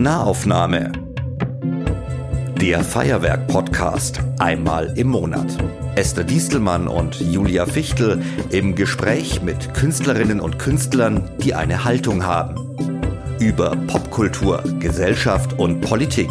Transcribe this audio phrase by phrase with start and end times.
[0.00, 0.92] Nahaufnahme.
[2.58, 5.58] Der Feuerwerk-Podcast einmal im Monat.
[5.94, 12.54] Esther Diestelmann und Julia Fichtel im Gespräch mit Künstlerinnen und Künstlern, die eine Haltung haben.
[13.40, 16.30] Über Popkultur, Gesellschaft und Politik.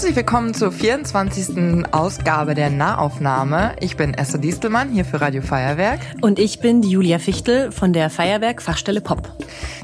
[0.00, 1.92] Herzlich willkommen zur 24.
[1.92, 3.76] Ausgabe der Nahaufnahme.
[3.80, 6.00] Ich bin Esther Diestelmann hier für Radio Feuerwerk.
[6.22, 9.30] Und ich bin die Julia Fichtel von der Feuerwerk Fachstelle Pop.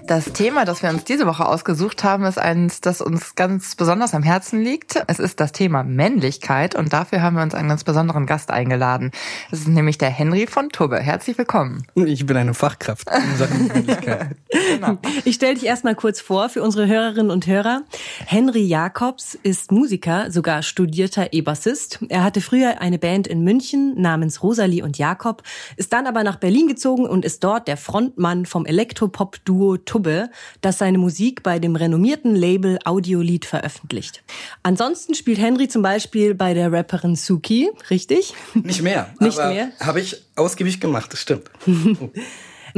[0.07, 4.15] Das Thema, das wir uns diese Woche ausgesucht haben, ist eins, das uns ganz besonders
[4.15, 5.03] am Herzen liegt.
[5.09, 9.11] Es ist das Thema Männlichkeit und dafür haben wir uns einen ganz besonderen Gast eingeladen.
[9.51, 11.01] Es ist nämlich der Henry von Tubbe.
[11.01, 11.89] Herzlich willkommen.
[11.97, 14.37] Ich bin eine Fachkraft in Sachen Männlichkeit.
[14.75, 14.99] genau.
[15.25, 17.83] Ich stelle dich erstmal kurz vor für unsere Hörerinnen und Hörer.
[18.27, 21.99] Henry Jakobs ist Musiker, sogar studierter E-Bassist.
[22.11, 25.43] Er hatte früher eine Band in München namens Rosalie und Jakob,
[25.77, 30.29] ist dann aber nach Berlin gezogen und ist dort der Frontmann vom Elektropop-Duo Tubbe,
[30.61, 34.23] das seine Musik bei dem renommierten Label Audiolied veröffentlicht.
[34.63, 38.35] Ansonsten spielt Henry zum Beispiel bei der Rapperin Suki, richtig?
[38.53, 39.09] Nicht mehr.
[39.21, 39.73] Nicht mehr?
[39.81, 41.51] Habe ich ausgiebig gemacht, das stimmt.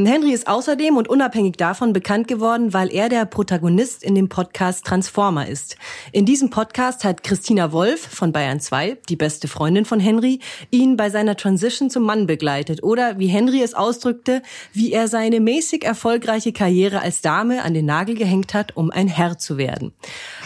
[0.07, 4.85] Henry ist außerdem und unabhängig davon bekannt geworden, weil er der Protagonist in dem Podcast
[4.87, 5.77] Transformer ist.
[6.13, 10.41] In diesem Podcast hat Christina Wolf von Bayern 2, die beste Freundin von Henry,
[10.71, 15.41] ihn bei seiner Transition zum Mann begleitet oder wie Henry es ausdrückte, wie er seine
[15.41, 19.93] mäßig erfolgreiche Karriere als Dame an den Nagel gehängt hat, um ein Herr zu werden.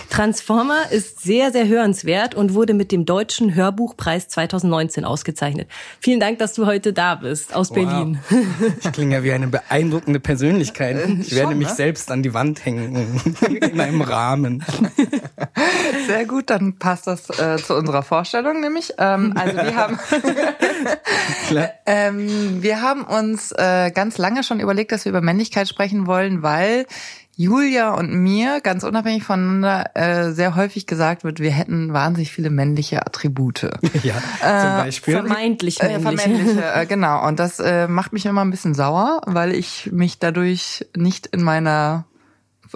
[0.09, 5.69] Transformer ist sehr, sehr hörenswert und wurde mit dem Deutschen Hörbuchpreis 2019 ausgezeichnet.
[6.01, 7.77] Vielen Dank, dass du heute da bist aus Wow.
[7.77, 8.19] Berlin.
[8.83, 10.97] Ich klinge ja wie eine beeindruckende Persönlichkeit.
[11.21, 11.75] Ich werde schon, mich ne?
[11.75, 14.65] selbst an die Wand hängen in einem Rahmen.
[16.07, 18.95] Sehr gut, dann passt das äh, zu unserer Vorstellung nämlich.
[18.99, 19.99] Ähm, also wir haben,
[21.87, 26.43] ähm, wir haben uns äh, ganz lange schon überlegt, dass wir über Männlichkeit sprechen wollen,
[26.43, 26.87] weil
[27.37, 32.51] Julia und mir ganz unabhängig voneinander äh, sehr häufig gesagt wird, wir hätten wahnsinnig viele
[32.51, 33.71] männliche Attribute.
[34.03, 35.15] Ja, zum Beispiel.
[35.15, 37.27] Vermeintlich Äh, vermännliche, äh, genau.
[37.27, 41.43] Und das äh, macht mich immer ein bisschen sauer, weil ich mich dadurch nicht in
[41.43, 42.07] meiner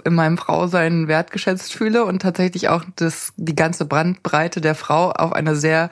[0.05, 5.33] in meinem Frausein wertgeschätzt fühle und tatsächlich auch das die ganze Brandbreite der Frau auf
[5.33, 5.89] eine sehr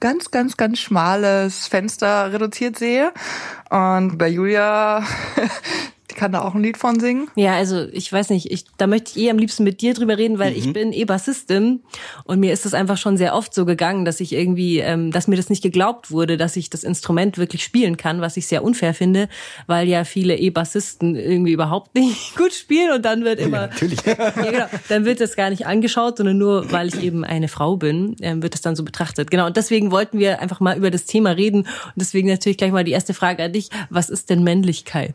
[0.00, 3.12] ganz, ganz, ganz schmales Fenster reduziert sehe.
[3.70, 5.02] Und bei Julia,
[6.16, 7.28] kann da auch ein Lied von singen.
[7.36, 10.18] Ja, also ich weiß nicht, ich, da möchte ich eh am liebsten mit dir drüber
[10.18, 11.82] reden, weil ich bin eh Bassistin
[12.24, 15.28] und mir ist es einfach schon sehr oft so gegangen, dass ich irgendwie, ähm, dass
[15.28, 18.64] mir das nicht geglaubt wurde, dass ich das Instrument wirklich spielen kann, was ich sehr
[18.64, 19.28] unfair finde,
[19.66, 24.00] weil ja viele E-Bassisten irgendwie überhaupt nicht gut spielen und dann wird immer, Ja, natürlich.
[24.06, 24.66] ja, genau.
[24.88, 28.42] Dann wird das gar nicht angeschaut, sondern nur, weil ich eben eine Frau bin, ähm,
[28.42, 29.30] wird das dann so betrachtet.
[29.30, 29.46] Genau.
[29.46, 31.60] Und deswegen wollten wir einfach mal über das Thema reden.
[31.60, 33.68] Und deswegen natürlich gleich mal die erste Frage an dich.
[33.90, 35.14] Was ist denn Männlichkeit?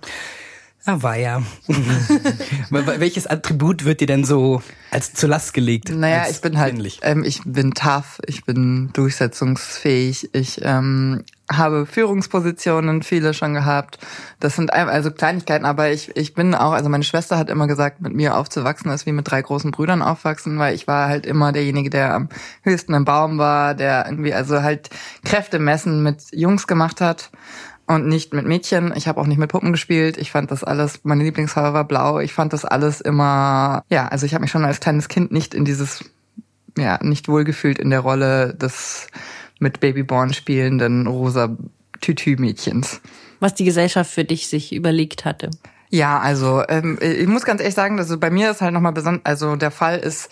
[0.86, 1.44] Ah, war ja.
[2.70, 5.90] Welches Attribut wird dir denn so als zur Last gelegt?
[5.90, 13.04] Naja, ich bin halt, ähm, ich bin tough, ich bin durchsetzungsfähig, ich ähm, habe Führungspositionen,
[13.04, 14.00] viele schon gehabt.
[14.40, 18.02] Das sind also Kleinigkeiten, aber ich, ich bin auch, also meine Schwester hat immer gesagt,
[18.02, 21.52] mit mir aufzuwachsen ist wie mit drei großen Brüdern aufwachsen, weil ich war halt immer
[21.52, 22.30] derjenige, der am
[22.64, 24.90] höchsten im Baum war, der irgendwie also halt
[25.24, 27.30] Kräfte messen mit Jungs gemacht hat
[27.96, 28.94] und nicht mit Mädchen.
[28.96, 30.18] Ich habe auch nicht mit Puppen gespielt.
[30.18, 32.20] Ich fand das alles, meine Lieblingsfarbe war blau.
[32.20, 35.54] Ich fand das alles immer, ja, also ich habe mich schon als kleines Kind nicht
[35.54, 36.04] in dieses,
[36.78, 39.08] ja, nicht wohlgefühlt in der Rolle des
[39.60, 41.56] mit Babyborn spielenden rosa
[42.02, 43.02] Tütü-Mädchens.
[43.40, 45.52] Was die Gesellschaft für dich sich überlegt hatte?
[45.90, 49.26] Ja, also ähm, ich muss ganz ehrlich sagen, also bei mir ist halt nochmal besonders,
[49.26, 50.30] also der Fall ist,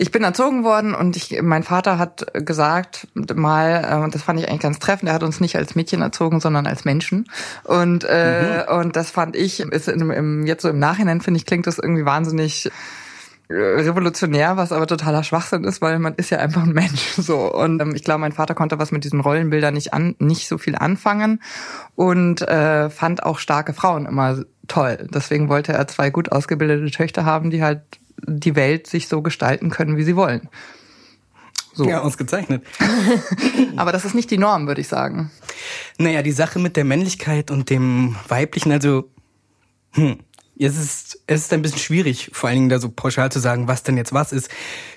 [0.00, 4.40] ich bin erzogen worden und ich, mein Vater hat gesagt mal, äh, und das fand
[4.40, 7.26] ich eigentlich ganz treffend, er hat uns nicht als Mädchen erzogen, sondern als Menschen.
[7.64, 11.44] Und äh, und das fand ich, ist in, im, jetzt so im Nachhinein finde ich,
[11.44, 12.70] klingt das irgendwie wahnsinnig
[13.48, 17.52] äh, revolutionär, was aber totaler Schwachsinn ist, weil man ist ja einfach ein Mensch so
[17.52, 20.56] und ähm, ich glaube, mein Vater konnte was mit diesen Rollenbildern nicht an nicht so
[20.56, 21.42] viel anfangen
[21.94, 25.08] und äh, fand auch starke Frauen immer toll.
[25.12, 27.82] Deswegen wollte er zwei gut ausgebildete Töchter haben, die halt
[28.26, 30.48] die Welt sich so gestalten können, wie sie wollen.
[31.72, 31.88] So.
[31.88, 32.64] Ja, ausgezeichnet.
[33.76, 35.30] Aber das ist nicht die Norm, würde ich sagen.
[35.98, 39.08] Naja, die Sache mit der Männlichkeit und dem Weiblichen, also,
[39.92, 40.18] hm,
[40.58, 43.66] es ist, es ist ein bisschen schwierig, vor allen Dingen da so pauschal zu sagen,
[43.66, 44.50] was denn jetzt was ist.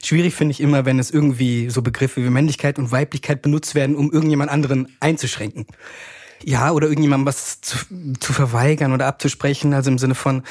[0.03, 3.95] Schwierig finde ich immer, wenn es irgendwie so Begriffe wie Männlichkeit und Weiblichkeit benutzt werden,
[3.95, 5.65] um irgendjemand anderen einzuschränken.
[6.43, 7.77] Ja, oder irgendjemandem was zu,
[8.19, 10.43] zu verweigern oder abzusprechen, also im Sinne von,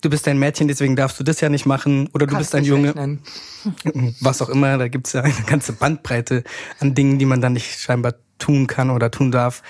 [0.00, 2.54] du bist ein Mädchen, deswegen darfst du das ja nicht machen, oder du Kannst bist
[2.54, 2.88] ein Junge.
[2.88, 3.22] rechnen.
[4.20, 6.44] was auch immer, da gibt's ja eine ganze Bandbreite
[6.78, 9.62] an Dingen, die man dann nicht scheinbar tun kann oder tun darf.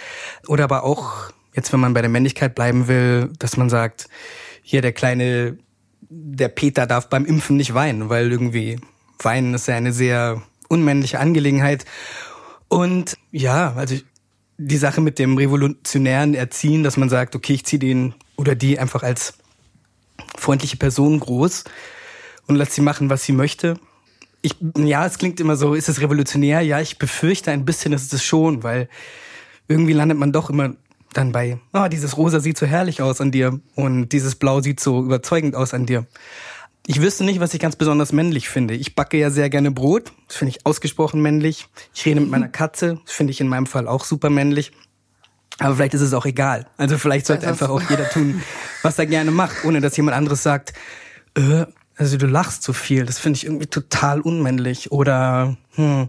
[0.46, 4.08] Oder aber auch jetzt wenn man bei der Männlichkeit bleiben will, dass man sagt,
[4.62, 5.58] hier der kleine,
[6.08, 8.78] der Peter darf beim Impfen nicht weinen, weil irgendwie
[9.18, 11.84] weinen ist ja eine sehr unmännliche Angelegenheit.
[12.68, 13.96] Und ja, also
[14.58, 18.78] die Sache mit dem revolutionären Erziehen, dass man sagt, okay, ich ziehe den oder die
[18.78, 19.34] einfach als
[20.36, 21.64] freundliche Person groß
[22.46, 23.78] und lass sie machen, was sie möchte.
[24.42, 26.62] Ich, ja, es klingt immer so, ist es revolutionär?
[26.62, 28.88] Ja, ich befürchte ein bisschen, dass es schon, weil
[29.68, 30.74] irgendwie landet man doch immer
[31.12, 34.80] dann bei, oh, dieses Rosa sieht so herrlich aus an dir und dieses Blau sieht
[34.80, 36.06] so überzeugend aus an dir.
[36.86, 38.74] Ich wüsste nicht, was ich ganz besonders männlich finde.
[38.74, 40.12] Ich backe ja sehr gerne Brot.
[40.28, 41.68] Das finde ich ausgesprochen männlich.
[41.94, 42.98] Ich rede mit meiner Katze.
[43.04, 44.72] Das finde ich in meinem Fall auch super männlich.
[45.60, 46.66] Aber vielleicht ist es auch egal.
[46.78, 48.42] Also vielleicht sollte einfach auch jeder tun,
[48.82, 50.72] was er gerne macht, ohne dass jemand anderes sagt,
[51.36, 51.66] äh,
[51.96, 53.04] also du lachst so viel.
[53.04, 54.90] Das finde ich irgendwie total unmännlich.
[54.90, 56.08] Oder hm,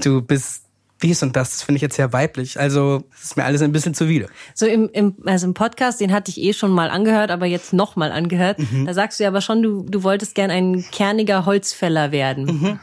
[0.00, 0.62] du bist
[1.02, 2.58] dies und das, das finde ich jetzt sehr weiblich.
[2.58, 4.28] Also es ist mir alles ein bisschen zuwider.
[4.54, 7.72] So im, im, also im Podcast, den hatte ich eh schon mal angehört, aber jetzt
[7.72, 8.60] noch mal angehört.
[8.60, 8.86] Mhm.
[8.86, 12.44] Da sagst du ja aber schon, du, du wolltest gern ein kerniger Holzfäller werden.
[12.44, 12.80] Mhm.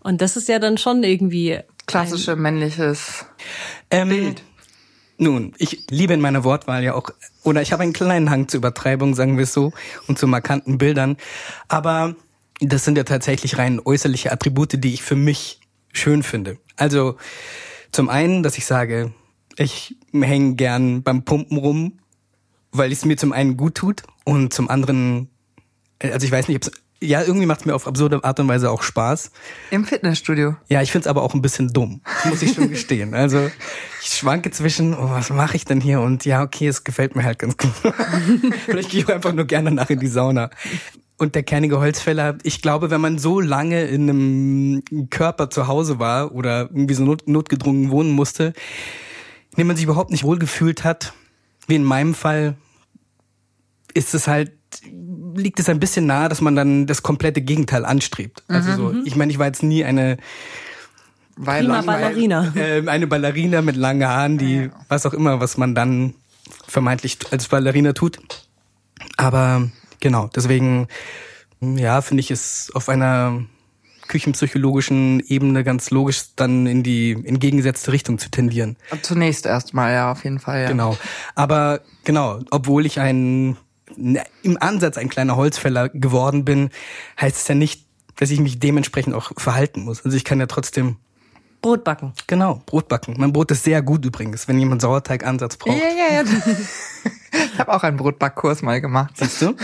[0.00, 3.24] Und das ist ja dann schon irgendwie klassische männliches
[3.90, 4.42] ähm, Bild.
[5.18, 7.10] Nun, ich liebe in meiner Wortwahl ja auch,
[7.42, 9.72] oder ich habe einen kleinen Hang zur Übertreibung, sagen wir es so,
[10.08, 11.16] und zu markanten Bildern.
[11.68, 12.14] Aber
[12.60, 15.60] das sind ja tatsächlich rein äußerliche Attribute, die ich für mich
[15.92, 16.58] schön finde.
[16.76, 17.16] Also
[17.92, 19.14] zum einen, dass ich sage,
[19.56, 21.98] ich hänge gern beim Pumpen rum,
[22.72, 25.30] weil es mir zum einen gut tut und zum anderen,
[26.02, 26.70] also ich weiß nicht,
[27.02, 29.30] ja, irgendwie macht es mir auf absurde Art und Weise auch Spaß.
[29.70, 30.56] Im Fitnessstudio.
[30.68, 33.14] Ja, ich find's aber auch ein bisschen dumm, muss ich schon gestehen.
[33.14, 33.50] Also
[34.02, 36.00] ich schwanke zwischen, oh, was mache ich denn hier?
[36.00, 37.72] Und ja, okay, es gefällt mir halt ganz gut.
[38.64, 40.50] Vielleicht gehe ich einfach nur gerne nach in die Sauna
[41.18, 45.98] und der kernige Holzfäller, ich glaube, wenn man so lange in einem Körper zu Hause
[45.98, 48.52] war oder irgendwie so not, notgedrungen wohnen musste,
[49.52, 51.14] in dem man sich überhaupt nicht wohlgefühlt hat,
[51.66, 52.56] wie in meinem Fall,
[53.94, 54.52] ist es halt,
[55.36, 58.42] liegt es ein bisschen nahe, dass man dann das komplette Gegenteil anstrebt.
[58.48, 59.02] Also so, mhm.
[59.04, 60.16] ich meine, ich war jetzt nie eine
[61.42, 62.52] Prima Ballerina.
[62.54, 66.14] Äh, eine Ballerina mit langen Haaren, die, was auch immer, was man dann
[66.66, 68.18] vermeintlich als Ballerina tut.
[69.16, 69.68] Aber
[70.00, 70.88] Genau, deswegen,
[71.60, 73.44] ja, finde ich es auf einer
[74.08, 78.76] küchenpsychologischen Ebene ganz logisch, dann in die entgegengesetzte Richtung zu tendieren.
[79.02, 80.68] Zunächst erstmal, ja, auf jeden Fall, ja.
[80.68, 80.96] Genau.
[81.34, 83.56] Aber genau, obwohl ich ein
[83.96, 86.70] im Ansatz ein kleiner Holzfäller geworden bin,
[87.20, 87.86] heißt es ja nicht,
[88.16, 90.04] dass ich mich dementsprechend auch verhalten muss.
[90.04, 90.96] Also ich kann ja trotzdem
[91.62, 92.12] Brot backen.
[92.26, 93.14] Genau, Brot backen.
[93.18, 95.76] Mein Brot ist sehr gut übrigens, wenn jemand Sauerteigansatz braucht.
[95.76, 96.24] Ja, ja, ja.
[97.52, 99.14] Ich habe auch einen Brotbackkurs mal gemacht.
[99.16, 99.54] Siehst du?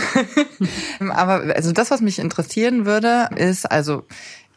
[1.11, 4.03] Aber also das, was mich interessieren würde, ist also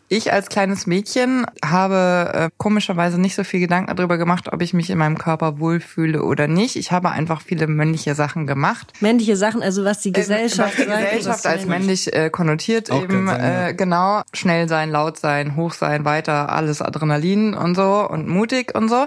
[0.09, 4.73] ich als kleines Mädchen habe äh, komischerweise nicht so viel Gedanken darüber gemacht, ob ich
[4.73, 6.77] mich in meinem Körper wohlfühle oder nicht.
[6.77, 8.93] Ich habe einfach viele männliche Sachen gemacht.
[9.01, 13.03] Männliche Sachen, also was die Gesellschaft, äh, was die Gesellschaft als männlich äh, konnotiert Auch
[13.03, 13.69] eben sein, ja.
[13.69, 18.75] äh, genau schnell sein, laut sein, hoch sein, weiter alles Adrenalin und so und mutig
[18.75, 19.07] und so.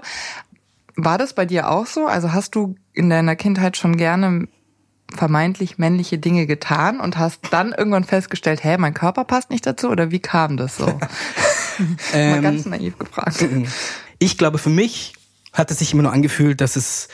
[0.95, 2.07] War das bei dir auch so?
[2.07, 4.47] Also hast du in deiner Kindheit schon gerne
[5.15, 9.89] vermeintlich männliche Dinge getan und hast dann irgendwann festgestellt, hä, mein Körper passt nicht dazu
[9.89, 10.85] oder wie kam das so?
[11.79, 13.45] Mal ähm, ganz naiv gefragt.
[14.19, 15.13] Ich glaube, für mich
[15.53, 17.07] hat es sich immer nur angefühlt, dass es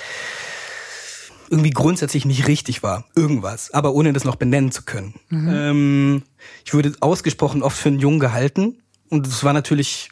[1.50, 3.06] irgendwie grundsätzlich nicht richtig war.
[3.16, 3.72] Irgendwas.
[3.72, 5.14] Aber ohne das noch benennen zu können.
[5.30, 5.50] Mhm.
[5.50, 6.24] Ähm,
[6.66, 8.82] ich wurde ausgesprochen oft für einen Jungen gehalten.
[9.10, 10.10] Und es war natürlich,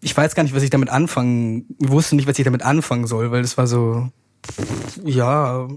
[0.00, 3.06] ich weiß gar nicht, was ich damit anfangen, ich wusste nicht, was ich damit anfangen
[3.06, 4.08] soll, weil es war so,
[5.04, 5.68] ja,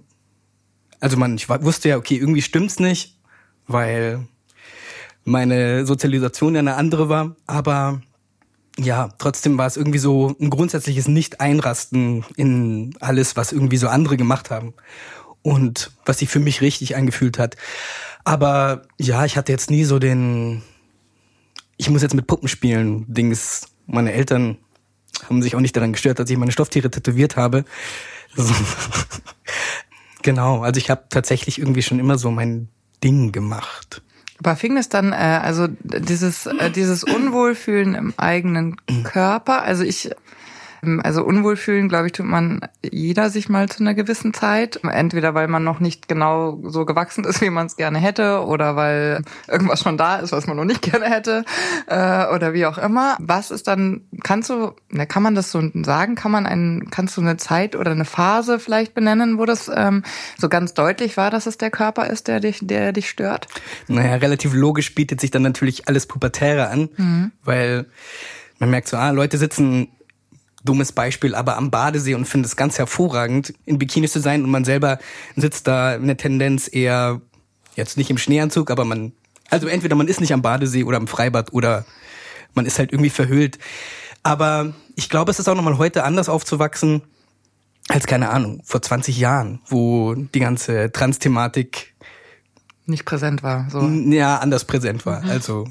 [1.04, 3.18] also man, ich wusste ja, okay, irgendwie stimmt's nicht,
[3.68, 4.26] weil
[5.26, 8.02] meine Sozialisation ja eine andere war, aber
[8.80, 14.16] ja, trotzdem war es irgendwie so ein grundsätzliches Nicht-Einrasten in alles, was irgendwie so andere
[14.16, 14.74] gemacht haben
[15.42, 17.58] und was sich für mich richtig angefühlt hat.
[18.24, 20.64] Aber ja, ich hatte jetzt nie so den,
[21.76, 23.68] ich muss jetzt mit Puppen spielen, Dings.
[23.88, 24.58] Meine Eltern
[25.28, 27.66] haben sich auch nicht daran gestört, dass ich meine Stofftiere tätowiert habe.
[30.24, 32.70] Genau, also ich habe tatsächlich irgendwie schon immer so mein
[33.04, 34.02] Ding gemacht.
[34.40, 40.10] Aber fing es dann, äh, also dieses, äh, dieses Unwohlfühlen im eigenen Körper, also ich
[40.84, 44.80] ähm, also unwohlfühlen, glaube ich, tut man jeder sich mal zu einer gewissen Zeit.
[44.84, 48.76] Entweder weil man noch nicht genau so gewachsen ist, wie man es gerne hätte, oder
[48.76, 51.46] weil irgendwas schon da ist, was man noch nicht gerne hätte,
[51.88, 53.18] äh, oder wie auch immer.
[53.20, 56.16] Was ist dann, kannst du, ne, kann man das so sagen?
[56.16, 60.04] Kann man einen, kannst du eine Zeit oder eine Phase vielleicht benennen, wo das ähm,
[60.38, 63.48] so ganz deutlich war, dass es der Körper ist, der dich, der dich stört?
[63.88, 67.32] Naja, relativ logisch bietet sich dann natürlich alles Pubertäre an, mhm.
[67.44, 67.86] weil
[68.60, 69.90] man merkt so, ah, Leute sitzen
[70.64, 74.52] dummes Beispiel, aber am Badesee und finde es ganz hervorragend, in Bikinis zu sein und
[74.52, 75.00] man selber
[75.36, 77.22] sitzt da in der Tendenz eher
[77.76, 79.14] jetzt nicht im Schneeanzug, aber man,
[79.50, 81.86] also entweder man ist nicht am Badesee oder am Freibad oder
[82.54, 83.60] man ist halt irgendwie verhüllt.
[84.22, 87.02] Aber ich glaube, es ist auch nochmal heute anders aufzuwachsen
[87.90, 91.94] als, keine Ahnung, vor 20 Jahren, wo die ganze Trans-Thematik
[92.86, 93.68] nicht präsent war.
[93.70, 93.82] So.
[93.82, 95.22] Ja, anders präsent war.
[95.24, 95.30] Mhm.
[95.30, 95.68] Also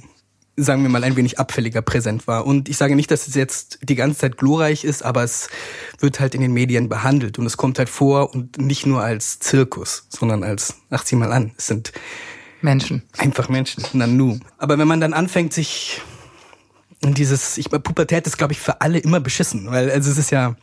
[0.56, 2.46] sagen wir mal, ein wenig abfälliger präsent war.
[2.46, 5.48] Und ich sage nicht, dass es jetzt die ganze Zeit glorreich ist, aber es
[5.98, 9.38] wird halt in den Medien behandelt und es kommt halt vor und nicht nur als
[9.38, 11.92] Zirkus, sondern als, ach sieh mal an, es sind
[12.60, 13.02] Menschen.
[13.18, 14.38] Einfach Menschen, Nanu.
[14.58, 16.00] Aber wenn man dann anfängt, sich
[17.00, 20.30] in dieses, ich Pubertät ist, glaube ich, für alle immer beschissen, weil also es ist
[20.30, 20.56] ja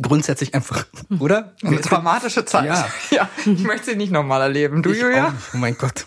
[0.00, 0.86] grundsätzlich einfach,
[1.18, 1.54] oder?
[1.62, 2.66] Eine traumatische Zeit.
[2.66, 2.88] Ja.
[3.10, 3.28] ja.
[3.44, 4.82] Ich möchte sie nicht nochmal erleben.
[4.82, 5.34] Du, ich Julia?
[5.54, 6.04] Oh mein Gott.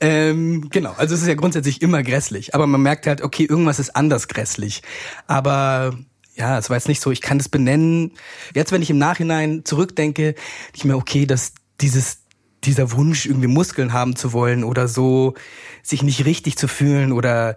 [0.00, 0.94] ähm, genau.
[0.96, 2.54] Also es ist ja grundsätzlich immer grässlich.
[2.54, 4.82] Aber man merkt halt, okay, irgendwas ist anders grässlich.
[5.26, 5.96] Aber
[6.34, 8.12] ja, es war jetzt nicht so, ich kann das benennen.
[8.54, 10.34] Jetzt, wenn ich im Nachhinein zurückdenke,
[10.74, 12.18] ich mir, okay, dass dieses
[12.64, 15.34] dieser Wunsch, irgendwie Muskeln haben zu wollen oder so,
[15.82, 17.56] sich nicht richtig zu fühlen oder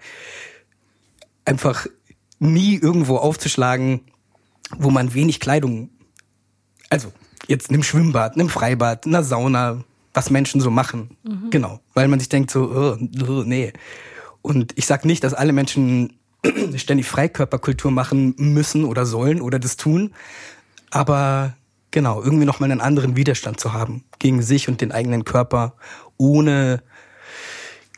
[1.45, 1.85] einfach
[2.39, 4.01] nie irgendwo aufzuschlagen,
[4.77, 5.89] wo man wenig Kleidung,
[6.89, 7.11] also
[7.47, 11.17] jetzt einem Schwimmbad, einem Freibad, einer Sauna, was Menschen so machen.
[11.23, 11.49] Mhm.
[11.49, 11.79] Genau.
[11.93, 13.73] Weil man sich denkt so, oh, oh, nee.
[14.41, 16.17] Und ich sag nicht, dass alle Menschen
[16.75, 20.13] ständig Freikörperkultur machen müssen oder sollen oder das tun.
[20.89, 21.55] Aber
[21.91, 25.73] genau, irgendwie nochmal einen anderen Widerstand zu haben gegen sich und den eigenen Körper,
[26.17, 26.81] ohne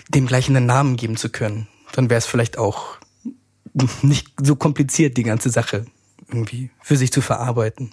[0.10, 1.68] dem gleich einen Namen geben zu können.
[1.94, 2.98] Dann wäre es vielleicht auch
[4.02, 5.86] nicht so kompliziert, die ganze Sache
[6.30, 7.92] irgendwie für sich zu verarbeiten.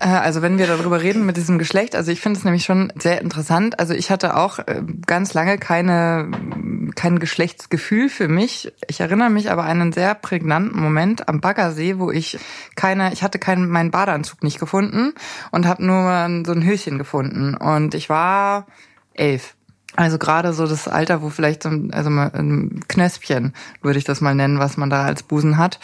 [0.00, 2.92] Äh, also wenn wir darüber reden mit diesem Geschlecht, also ich finde es nämlich schon
[2.96, 3.78] sehr interessant.
[3.78, 6.30] Also ich hatte auch äh, ganz lange keine
[6.94, 8.72] kein Geschlechtsgefühl für mich.
[8.88, 12.38] Ich erinnere mich aber an einen sehr prägnanten Moment am Baggersee, wo ich
[12.76, 15.12] keine, ich hatte keinen meinen Badeanzug nicht gefunden
[15.50, 18.66] und habe nur so ein Höschen gefunden und ich war
[19.14, 19.53] elf.
[19.96, 24.20] Also gerade so das Alter, wo vielleicht so ein, also ein Knöspchen, würde ich das
[24.20, 25.78] mal nennen, was man da als Busen hat.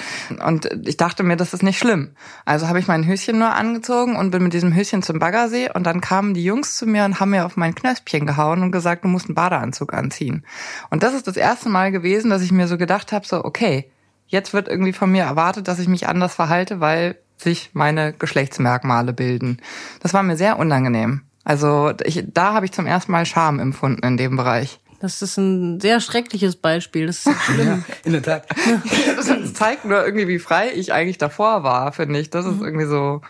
[0.45, 2.11] Und ich dachte mir, das ist nicht schlimm.
[2.45, 5.85] Also habe ich mein Höschen nur angezogen und bin mit diesem Höschen zum Baggersee und
[5.85, 9.05] dann kamen die Jungs zu mir und haben mir auf mein Knöspchen gehauen und gesagt,
[9.05, 10.45] du musst einen Badeanzug anziehen.
[10.91, 13.91] Und das ist das erste Mal gewesen, dass ich mir so gedacht habe, so okay,
[14.27, 19.13] jetzt wird irgendwie von mir erwartet, dass ich mich anders verhalte, weil sich meine Geschlechtsmerkmale
[19.13, 19.59] bilden.
[20.01, 21.23] Das war mir sehr unangenehm.
[21.45, 24.81] Also ich, da habe ich zum ersten Mal Scham empfunden in dem Bereich.
[25.01, 27.07] Das ist ein sehr schreckliches Beispiel.
[27.07, 27.85] Das ist schlimm.
[27.89, 28.47] Ja, in der Tat.
[29.17, 32.31] das zeigt nur irgendwie, wie frei ich eigentlich davor war, finde ich.
[32.31, 32.65] Das ist mhm.
[32.65, 33.23] irgendwie so.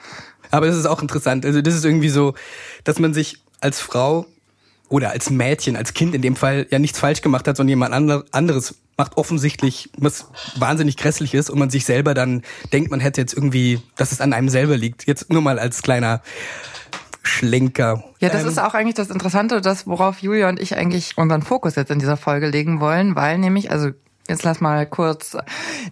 [0.50, 1.46] Aber das ist auch interessant.
[1.46, 2.34] Also das ist irgendwie so,
[2.82, 4.26] dass man sich als Frau
[4.88, 7.94] oder als Mädchen, als Kind in dem Fall ja nichts falsch gemacht hat, sondern jemand
[8.32, 10.26] anderes macht offensichtlich was
[10.56, 14.20] wahnsinnig grässlich ist und man sich selber dann denkt, man hätte jetzt irgendwie, dass es
[14.20, 15.06] an einem selber liegt.
[15.06, 16.20] Jetzt nur mal als kleiner
[17.22, 18.04] Schlenker.
[18.20, 21.42] Ja, das ähm, ist auch eigentlich das Interessante, das, worauf Julia und ich eigentlich unseren
[21.42, 23.90] Fokus jetzt in dieser Folge legen wollen, weil nämlich, also
[24.30, 25.36] Jetzt lass mal kurz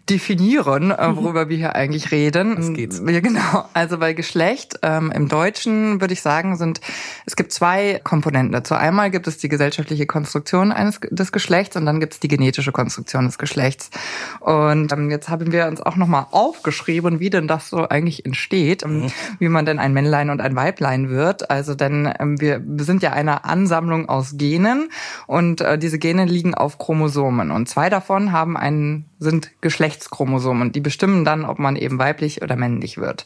[0.09, 1.17] definieren, äh, mhm.
[1.17, 2.55] worüber wir hier eigentlich reden.
[2.55, 3.03] Das geht's.
[3.05, 3.65] Ja, genau.
[3.73, 6.81] Also bei Geschlecht ähm, im Deutschen würde ich sagen, sind
[7.27, 8.77] es gibt zwei Komponenten dazu.
[8.77, 12.71] Einmal gibt es die gesellschaftliche Konstruktion eines des Geschlechts und dann gibt es die genetische
[12.71, 13.91] Konstruktion des Geschlechts.
[14.39, 18.85] Und ähm, jetzt haben wir uns auch nochmal aufgeschrieben, wie denn das so eigentlich entsteht,
[18.85, 19.13] ähm, mhm.
[19.41, 21.51] wie man denn ein Männlein und ein Weiblein wird.
[21.51, 24.91] Also denn ähm, wir sind ja eine Ansammlung aus Genen
[25.27, 30.77] und äh, diese Gene liegen auf Chromosomen und zwei davon haben einen, sind Geschlechtschromosomen und
[30.77, 33.25] die bestimmen dann, ob man eben weiblich oder männlich wird.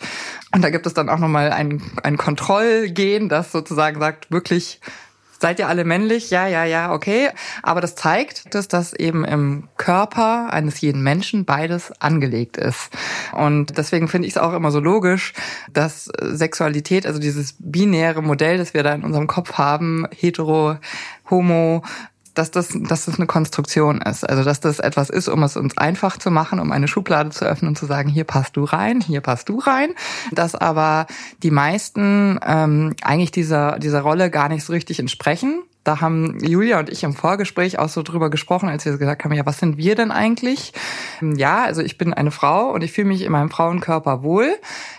[0.54, 4.80] Und da gibt es dann auch nochmal ein, ein Kontrollgen, das sozusagen sagt, wirklich
[5.42, 6.30] seid ihr alle männlich?
[6.30, 7.28] Ja, ja, ja, okay.
[7.62, 12.90] Aber das zeigt, dass das eben im Körper eines jeden Menschen beides angelegt ist.
[13.32, 15.34] Und deswegen finde ich es auch immer so logisch,
[15.72, 20.76] dass Sexualität, also dieses binäre Modell, das wir da in unserem Kopf haben, hetero,
[21.28, 21.82] homo,
[22.34, 24.28] dass das, dass das eine Konstruktion ist.
[24.28, 27.44] Also dass das etwas ist, um es uns einfach zu machen, um eine Schublade zu
[27.44, 29.90] öffnen und zu sagen, hier passt du rein, hier passt du rein.
[30.30, 31.06] Dass aber
[31.42, 35.62] die meisten ähm, eigentlich dieser, dieser Rolle gar nicht so richtig entsprechen.
[35.84, 39.32] Da haben Julia und ich im Vorgespräch auch so drüber gesprochen, als wir gesagt haben,
[39.32, 40.72] ja, was sind wir denn eigentlich?
[41.20, 44.56] Ja, also ich bin eine Frau und ich fühle mich in meinem Frauenkörper wohl.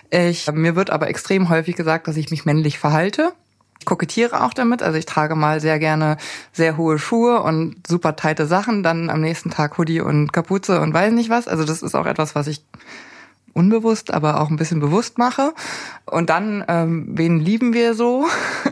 [0.09, 3.31] Ich, mir wird aber extrem häufig gesagt, dass ich mich männlich verhalte.
[3.85, 6.17] Kokettiere auch damit, also ich trage mal sehr gerne
[6.51, 10.93] sehr hohe Schuhe und super teite Sachen, dann am nächsten Tag Hoodie und Kapuze und
[10.93, 11.47] weiß nicht was.
[11.47, 12.63] Also das ist auch etwas, was ich
[13.53, 15.53] unbewusst, aber auch ein bisschen bewusst mache.
[16.05, 18.25] Und dann, ähm, wen lieben wir so?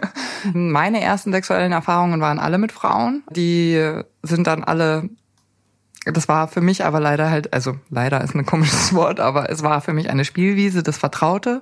[0.53, 3.23] Meine ersten sexuellen Erfahrungen waren alle mit Frauen.
[3.29, 5.09] Die sind dann alle
[6.05, 9.61] Das war für mich aber leider halt, also leider ist ein komisches Wort, aber es
[9.61, 11.61] war für mich eine Spielwiese, das Vertraute,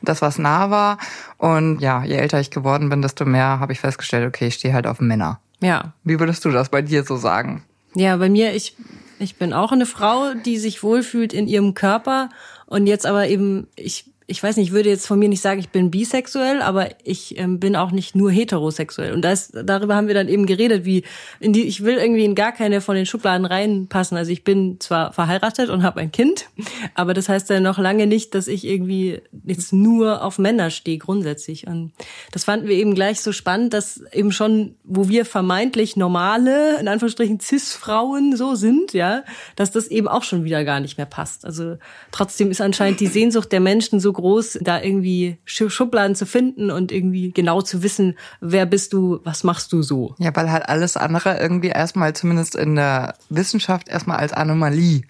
[0.00, 0.98] das was nah war.
[1.36, 4.72] Und ja, je älter ich geworden bin, desto mehr habe ich festgestellt, okay, ich stehe
[4.72, 5.40] halt auf Männer.
[5.60, 5.92] Ja.
[6.02, 7.62] Wie würdest du das bei dir so sagen?
[7.94, 8.76] Ja, bei mir, ich,
[9.18, 12.30] ich bin auch eine Frau, die sich wohlfühlt in ihrem Körper
[12.66, 15.60] und jetzt aber eben, ich ich weiß nicht, ich würde jetzt von mir nicht sagen,
[15.60, 19.12] ich bin bisexuell, aber ich ähm, bin auch nicht nur heterosexuell.
[19.12, 21.04] Und das, darüber haben wir dann eben geredet, wie
[21.40, 24.16] in die, ich will irgendwie in gar keine von den Schubladen reinpassen.
[24.16, 26.46] Also ich bin zwar verheiratet und habe ein Kind,
[26.94, 30.96] aber das heißt ja noch lange nicht, dass ich irgendwie jetzt nur auf Männer stehe
[30.96, 31.66] grundsätzlich.
[31.66, 31.92] Und
[32.32, 36.88] das fanden wir eben gleich so spannend, dass eben schon, wo wir vermeintlich normale, in
[36.88, 39.22] Anführungsstrichen Cis-Frauen so sind, ja,
[39.54, 41.44] dass das eben auch schon wieder gar nicht mehr passt.
[41.44, 41.76] Also
[42.10, 46.90] trotzdem ist anscheinend die Sehnsucht der Menschen so groß, da irgendwie Schubladen zu finden und
[46.90, 50.14] irgendwie genau zu wissen, wer bist du, was machst du so.
[50.18, 55.02] Ja, weil halt alles andere irgendwie erstmal zumindest in der Wissenschaft erstmal als Anomalie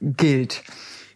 [0.00, 0.62] gilt.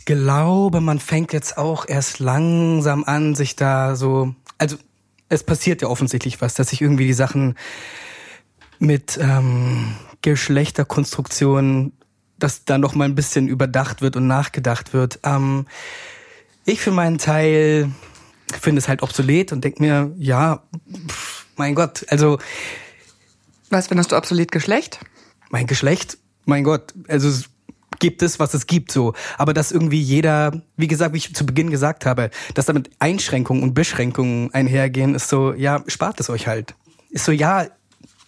[0.05, 4.77] Glaube, man fängt jetzt auch erst langsam an, sich da so, also
[5.29, 7.55] es passiert ja offensichtlich was, dass sich irgendwie die Sachen
[8.79, 11.93] mit ähm, Geschlechterkonstruktion,
[12.39, 15.21] dass da noch mal ein bisschen überdacht wird und nachgedacht wird.
[15.23, 15.67] Ähm,
[16.65, 17.91] ich für meinen Teil
[18.61, 20.63] finde es halt obsolet und denke mir, ja,
[21.09, 22.39] pff, mein Gott, also.
[23.71, 25.01] Was findest du obsolet Geschlecht?
[25.51, 27.49] Mein Geschlecht, mein Gott, also es
[27.99, 29.15] gibt es, was es gibt, so.
[29.39, 33.63] Aber dass irgendwie jeder, wie gesagt, wie ich zu Beginn gesagt habe, dass damit Einschränkungen
[33.63, 36.75] und Beschränkungen einhergehen, ist so, ja, spart es euch halt.
[37.11, 37.67] Ist so, ja,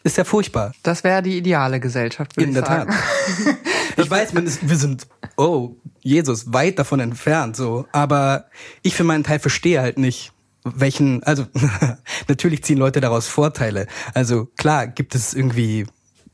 [0.05, 0.73] ist ja furchtbar.
[0.83, 2.91] Das wäre die ideale Gesellschaft, würde In ich der sagen.
[2.91, 3.57] Tat.
[3.97, 5.07] Ich weiß, man ist, wir sind,
[5.37, 7.87] oh, Jesus, weit davon entfernt, so.
[7.93, 8.47] Aber
[8.83, 10.33] ich für meinen Teil verstehe halt nicht,
[10.65, 11.47] welchen, also,
[12.29, 13.87] natürlich ziehen Leute daraus Vorteile.
[14.13, 15.87] Also, klar, gibt es irgendwie,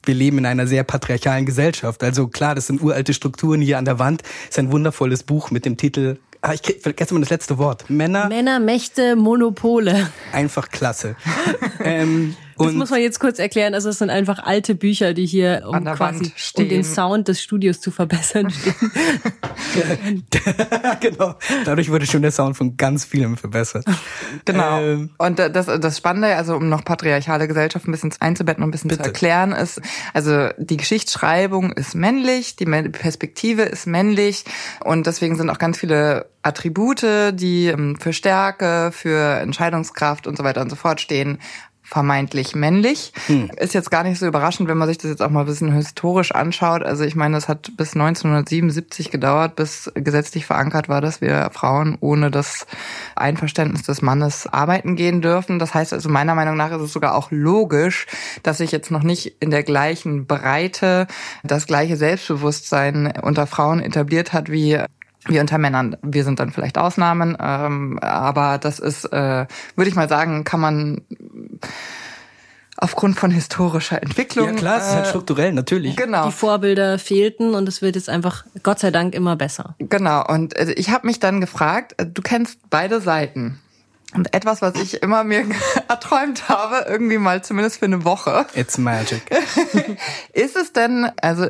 [0.05, 2.03] wir leben in einer sehr patriarchalen Gesellschaft.
[2.03, 4.23] Also, klar, das sind uralte Strukturen hier an der Wand.
[4.49, 7.89] ist ein wundervolles Buch mit dem Titel, ah, ich vergesse mal das letzte Wort.
[7.91, 10.11] Männer, Männer, Mächte, Monopole.
[10.33, 11.17] einfach klasse.
[11.85, 13.75] ähm, Das und muss man jetzt kurz erklären.
[13.75, 16.65] Also es sind einfach alte Bücher, die hier um An der quasi Wand stehen.
[16.65, 18.51] um den Sound des Studios zu verbessern
[19.71, 20.27] stehen.
[21.01, 21.35] genau.
[21.65, 23.85] Dadurch wurde schon der Sound von ganz vielem verbessert.
[24.45, 24.81] Genau.
[24.81, 28.73] Ähm, und das, das Spannende, also um noch patriarchale Gesellschaft ein bisschen einzubetten und ein
[28.73, 29.03] bisschen Bitte.
[29.03, 29.81] zu erklären, ist,
[30.13, 34.45] also die Geschichtsschreibung ist männlich, die Perspektive ist männlich
[34.85, 40.45] und deswegen sind auch ganz viele Attribute, die ähm, für Stärke, für Entscheidungskraft und so
[40.45, 41.39] weiter und so fort stehen,
[41.91, 43.13] vermeintlich männlich.
[43.57, 45.73] Ist jetzt gar nicht so überraschend, wenn man sich das jetzt auch mal ein bisschen
[45.73, 46.85] historisch anschaut.
[46.85, 51.99] Also ich meine, es hat bis 1977 gedauert, bis gesetzlich verankert war, dass wir Frauen
[52.01, 52.69] ohne das
[53.17, 55.59] Einverständnis des Mannes arbeiten gehen dürfen.
[55.59, 58.07] Das heißt also meiner Meinung nach ist es sogar auch logisch,
[58.45, 61.09] dass sich jetzt noch nicht in der gleichen Breite
[61.43, 64.79] das gleiche Selbstbewusstsein unter Frauen etabliert hat wie
[65.27, 65.97] wie unter Männern.
[66.03, 70.61] Wir sind dann vielleicht Ausnahmen, ähm, aber das ist, äh, würde ich mal sagen, kann
[70.61, 71.03] man
[72.81, 74.47] aufgrund von historischer Entwicklung.
[74.49, 75.97] ja klar, es ist halt äh, strukturell, natürlich.
[75.97, 76.27] Genau.
[76.27, 79.75] Die Vorbilder fehlten und es wird jetzt einfach Gott sei Dank immer besser.
[79.79, 83.61] Genau, und äh, ich habe mich dann gefragt, äh, du kennst beide Seiten.
[84.13, 85.45] Und etwas, was ich immer mir
[85.89, 89.23] erträumt habe, irgendwie mal zumindest für eine Woche, It's magic.
[90.33, 91.47] ist es denn, also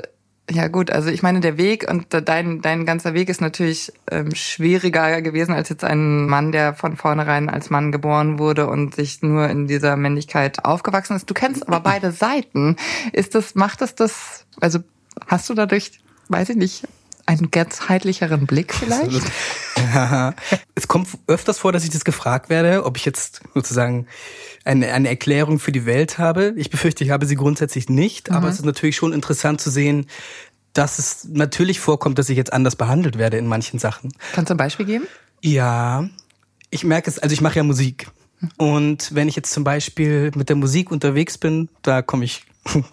[0.50, 4.34] ja gut, also ich meine, der Weg und dein, dein ganzer Weg ist natürlich ähm,
[4.34, 9.22] schwieriger gewesen als jetzt ein Mann, der von vornherein als Mann geboren wurde und sich
[9.22, 11.30] nur in dieser Männlichkeit aufgewachsen ist.
[11.30, 12.76] Du kennst aber beide Seiten.
[13.12, 14.80] Ist das, macht es das, also
[15.26, 16.88] hast du dadurch, weiß ich nicht,
[17.26, 19.22] einen ganzheitlicheren Blick vielleicht?
[19.94, 20.34] Ja.
[20.74, 24.06] Es kommt öfters vor, dass ich das gefragt werde, ob ich jetzt sozusagen
[24.64, 26.54] eine, eine Erklärung für die Welt habe.
[26.56, 30.06] Ich befürchte, ich habe sie grundsätzlich nicht, aber es ist natürlich schon interessant zu sehen,
[30.72, 34.12] dass es natürlich vorkommt, dass ich jetzt anders behandelt werde in manchen Sachen.
[34.32, 35.06] Kannst du ein Beispiel geben?
[35.42, 36.08] Ja,
[36.70, 38.08] ich merke es, also ich mache ja Musik.
[38.56, 42.84] Und wenn ich jetzt zum Beispiel mit der Musik unterwegs bin, da komme ich, kann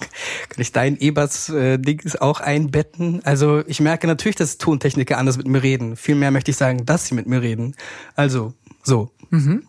[0.58, 1.80] ich dein Ebers äh,
[2.20, 3.22] auch einbetten.
[3.24, 5.96] Also ich merke natürlich, dass Tontechniker anders mit mir reden.
[5.96, 7.76] Vielmehr möchte ich sagen, dass sie mit mir reden.
[8.16, 8.54] Also
[8.84, 9.12] so.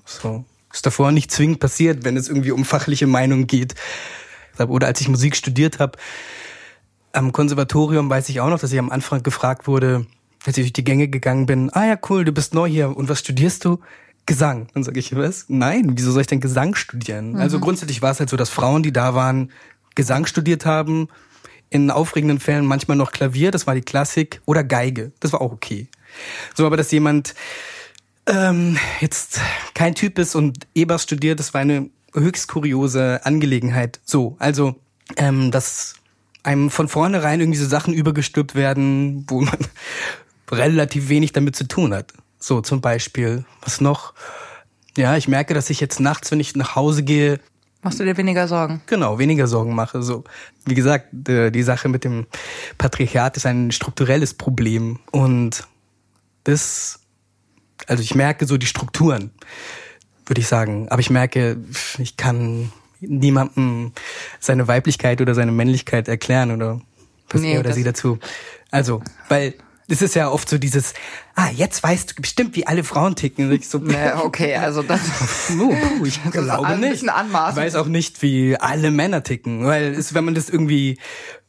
[0.05, 0.45] So.
[0.79, 3.75] Ist davor nicht zwingend passiert, wenn es irgendwie um fachliche Meinung geht.
[4.61, 5.99] Oder als ich Musik studiert habe,
[7.11, 10.07] am Konservatorium weiß ich auch noch, dass ich am Anfang gefragt wurde,
[10.47, 13.09] als ich durch die Gänge gegangen bin, ah ja, cool, du bist neu hier und
[13.09, 13.81] was studierst du?
[14.25, 14.69] Gesang.
[14.73, 15.47] Dann sage ich, was?
[15.49, 17.35] Nein, wieso soll ich denn Gesang studieren?
[17.35, 19.51] Also grundsätzlich war es halt so, dass Frauen, die da waren,
[19.97, 21.09] Gesang studiert haben,
[21.71, 25.51] in aufregenden Fällen manchmal noch Klavier, das war die Klassik, oder Geige, das war auch
[25.51, 25.89] okay.
[26.55, 27.35] So, aber dass jemand
[28.29, 29.41] ähm, jetzt
[29.75, 34.01] kein Typ ist und Ebers studiert, das war eine höchst kuriose Angelegenheit.
[34.05, 34.77] So, also
[35.17, 35.95] ähm, das
[36.43, 39.59] einem von vornherein irgendwie so Sachen übergestülpt werden, wo man
[40.51, 42.13] relativ wenig damit zu tun hat.
[42.39, 44.15] So zum Beispiel, was noch?
[44.97, 47.41] Ja, ich merke, dass ich jetzt nachts, wenn ich nach Hause gehe,
[47.81, 48.83] Machst du dir weniger Sorgen?
[48.87, 50.03] Genau, weniger Sorgen mache.
[50.03, 50.25] So,
[50.67, 52.27] wie gesagt, die Sache mit dem
[52.77, 55.67] Patriarchat ist ein strukturelles Problem und
[56.43, 57.01] das,
[57.87, 59.31] also ich merke so die Strukturen,
[60.27, 60.89] würde ich sagen.
[60.89, 61.57] Aber ich merke,
[61.99, 63.93] ich kann niemandem
[64.41, 66.81] seine Weiblichkeit oder seine Männlichkeit erklären oder
[67.31, 68.19] was nee, er oder sie dazu.
[68.71, 69.55] Also, weil
[69.89, 70.93] es ist ja oft so dieses,
[71.35, 73.51] ah, jetzt weißt du bestimmt, wie alle Frauen ticken.
[73.53, 75.01] ich so, nee, okay, also das,
[75.59, 77.03] oh, puh, ich das glaube ist nicht.
[77.03, 77.09] Ich
[77.57, 80.99] weiß auch nicht, wie alle Männer ticken, weil es, wenn man das irgendwie,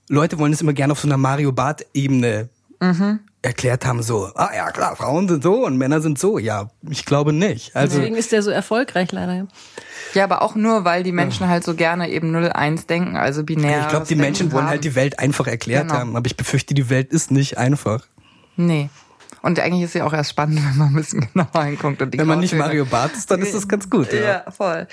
[0.08, 3.20] Leute wollen das immer gerne auf so einer Mario Bart Ebene mhm.
[3.42, 6.38] Erklärt haben, so, ah ja klar, Frauen sind so und Männer sind so.
[6.38, 7.76] Ja, ich glaube nicht.
[7.76, 9.48] Also deswegen ist der so erfolgreich leider.
[10.14, 13.82] Ja, aber auch nur, weil die Menschen halt so gerne eben 0-1 denken, also binär.
[13.82, 16.00] Ich glaube, die Menschen wollen halt die Welt einfach erklärt genau.
[16.00, 18.06] haben, aber ich befürchte, die Welt ist nicht einfach.
[18.56, 18.90] Nee.
[19.42, 22.02] Und eigentlich ist sie auch erst spannend, wenn man ein bisschen genauer hinguckt.
[22.02, 24.12] Und die wenn man nicht Mario Bart ist, dann ist das ganz gut.
[24.12, 24.88] Ja, ja voll.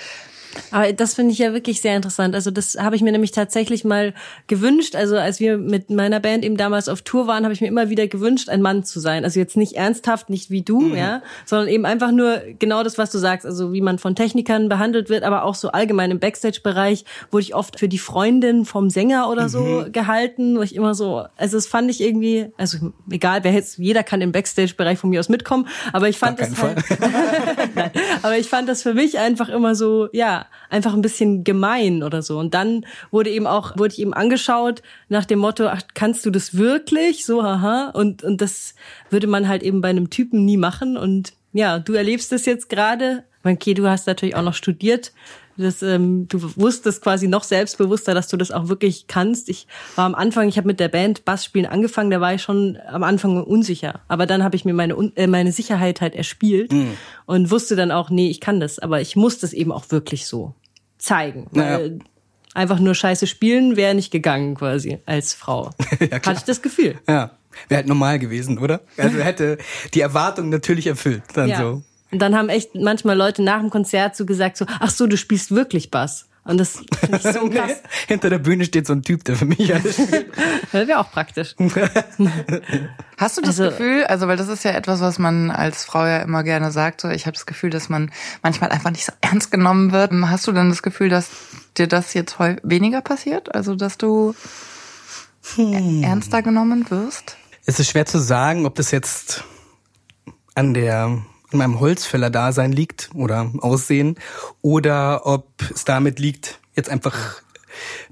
[0.71, 2.35] Aber das finde ich ja wirklich sehr interessant.
[2.35, 4.13] Also das habe ich mir nämlich tatsächlich mal
[4.47, 4.95] gewünscht.
[4.95, 7.89] Also als wir mit meiner Band eben damals auf Tour waren, habe ich mir immer
[7.89, 9.23] wieder gewünscht, ein Mann zu sein.
[9.23, 10.95] Also jetzt nicht ernsthaft, nicht wie du, mhm.
[10.95, 13.45] ja, sondern eben einfach nur genau das, was du sagst.
[13.45, 17.55] Also wie man von Technikern behandelt wird, aber auch so allgemein im Backstage-Bereich wurde ich
[17.55, 19.91] oft für die Freundin vom Sänger oder so mhm.
[19.91, 24.03] gehalten, wo ich immer so, also das fand ich irgendwie, also egal, wer jetzt, jeder
[24.03, 26.83] kann im Backstage-Bereich von mir aus mitkommen, aber ich fand das halt,
[28.23, 32.21] aber ich fand das für mich einfach immer so, ja, einfach ein bisschen gemein oder
[32.21, 32.39] so.
[32.39, 36.29] Und dann wurde eben auch, wurde ich eben angeschaut nach dem Motto, ach, kannst du
[36.29, 37.25] das wirklich?
[37.25, 37.89] So, haha.
[37.93, 38.75] Und, und das
[39.09, 40.97] würde man halt eben bei einem Typen nie machen.
[40.97, 43.23] Und ja, du erlebst das jetzt gerade.
[43.43, 45.11] Okay, du hast natürlich auch noch studiert
[45.57, 49.49] das, ähm, du wusstest quasi noch selbstbewusster, dass du das auch wirklich kannst.
[49.49, 52.41] Ich war am Anfang, ich habe mit der Band Bass spielen angefangen, da war ich
[52.41, 54.01] schon am Anfang unsicher.
[54.07, 56.91] Aber dann habe ich mir meine, äh, meine Sicherheit halt erspielt mhm.
[57.25, 58.79] und wusste dann auch, nee, ich kann das.
[58.79, 60.53] Aber ich muss das eben auch wirklich so
[60.97, 61.47] zeigen.
[61.51, 61.79] Naja.
[61.79, 61.99] Weil
[62.53, 65.71] einfach nur scheiße spielen wäre nicht gegangen quasi als Frau.
[65.99, 66.95] ja, Hatte ich das Gefühl.
[67.07, 67.31] Ja.
[67.69, 68.81] Wäre halt normal gewesen, oder?
[68.97, 69.57] Also hätte
[69.95, 71.57] die Erwartung natürlich erfüllt, dann ja.
[71.57, 71.83] so.
[72.11, 75.17] Und dann haben echt manchmal Leute nach dem Konzert so gesagt so, ach so, du
[75.17, 76.27] spielst wirklich Bass.
[76.47, 77.81] Und das finde ich so krass.
[78.07, 80.31] Hinter der Bühne steht so ein Typ, der für mich alles spielt.
[80.71, 81.55] das wäre auch praktisch.
[83.17, 86.05] Hast du das also, Gefühl, also weil das ist ja etwas, was man als Frau
[86.05, 88.11] ja immer gerne sagt, so ich habe das Gefühl, dass man
[88.43, 90.13] manchmal einfach nicht so ernst genommen wird.
[90.13, 91.29] Hast du dann das Gefühl, dass
[91.77, 93.53] dir das jetzt weniger passiert?
[93.53, 94.33] Also dass du
[95.55, 96.01] hm.
[96.01, 97.35] ernster genommen wirst?
[97.65, 99.43] Es ist schwer zu sagen, ob das jetzt
[100.55, 104.15] an der in meinem Holzfäller-Dasein liegt oder Aussehen
[104.61, 107.41] oder ob es damit liegt, jetzt einfach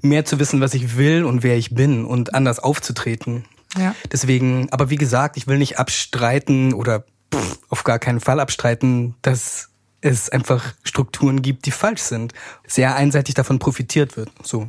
[0.00, 3.44] mehr zu wissen, was ich will und wer ich bin und anders aufzutreten.
[3.76, 3.94] Ja.
[4.10, 9.14] Deswegen, aber wie gesagt, ich will nicht abstreiten oder pff, auf gar keinen Fall abstreiten,
[9.22, 9.68] dass
[10.00, 12.32] es einfach Strukturen gibt, die falsch sind.
[12.66, 14.30] Sehr einseitig davon profitiert wird.
[14.42, 14.68] So.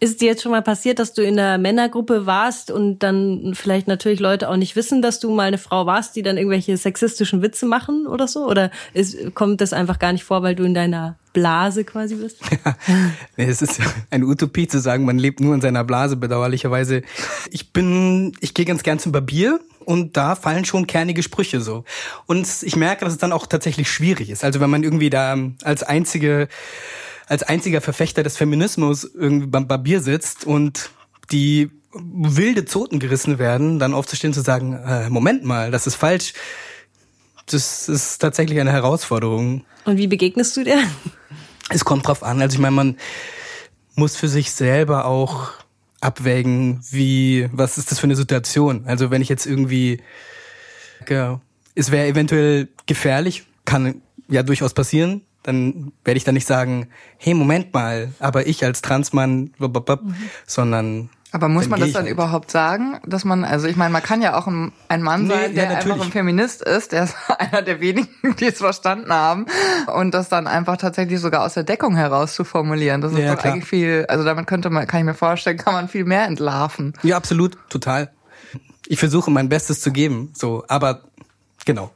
[0.00, 3.88] Ist dir jetzt schon mal passiert, dass du in einer Männergruppe warst und dann vielleicht
[3.88, 7.42] natürlich Leute auch nicht wissen, dass du mal eine Frau warst, die dann irgendwelche sexistischen
[7.42, 8.46] Witze machen oder so?
[8.46, 12.38] Oder ist, kommt das einfach gar nicht vor, weil du in deiner Blase quasi bist?
[13.36, 17.02] Ja, es ist eine Utopie zu sagen, man lebt nur in seiner Blase, bedauerlicherweise.
[17.50, 21.84] Ich bin, ich gehe ganz gern zum Barbier und da fallen schon kernige Sprüche so.
[22.26, 24.44] Und ich merke, dass es dann auch tatsächlich schwierig ist.
[24.44, 26.48] Also wenn man irgendwie da als einzige
[27.26, 30.90] als einziger Verfechter des Feminismus irgendwie beim Barbier sitzt und
[31.32, 36.34] die wilde Zoten gerissen werden, dann aufzustehen zu sagen, äh, Moment mal, das ist falsch.
[37.46, 39.64] Das ist tatsächlich eine Herausforderung.
[39.84, 40.78] Und wie begegnest du dir?
[41.68, 42.40] Es kommt drauf an.
[42.40, 42.96] Also ich meine, man
[43.94, 45.52] muss für sich selber auch
[46.00, 48.84] abwägen, wie, was ist das für eine Situation?
[48.86, 50.02] Also wenn ich jetzt irgendwie,
[51.08, 51.40] ja,
[51.74, 57.32] es wäre eventuell gefährlich, kann ja durchaus passieren, dann werde ich dann nicht sagen, hey,
[57.32, 60.02] Moment mal, aber ich als Transmann, mhm.
[60.44, 62.12] sondern aber muss man das dann halt.
[62.12, 65.34] überhaupt sagen, dass man, also ich meine, man kann ja auch ein, ein Mann nee,
[65.34, 68.08] sein, der ja, einfach ein Feminist ist, der ist einer der wenigen,
[68.40, 69.46] die es verstanden haben
[69.94, 73.02] und das dann einfach tatsächlich sogar aus der Deckung heraus zu formulieren.
[73.02, 73.52] Das ist ja, doch klar.
[73.52, 76.94] eigentlich viel, also damit könnte man, kann ich mir vorstellen, kann man viel mehr entlarven.
[77.02, 78.10] Ja, absolut, total.
[78.86, 81.02] Ich versuche mein Bestes zu geben, so, aber
[81.66, 81.90] genau.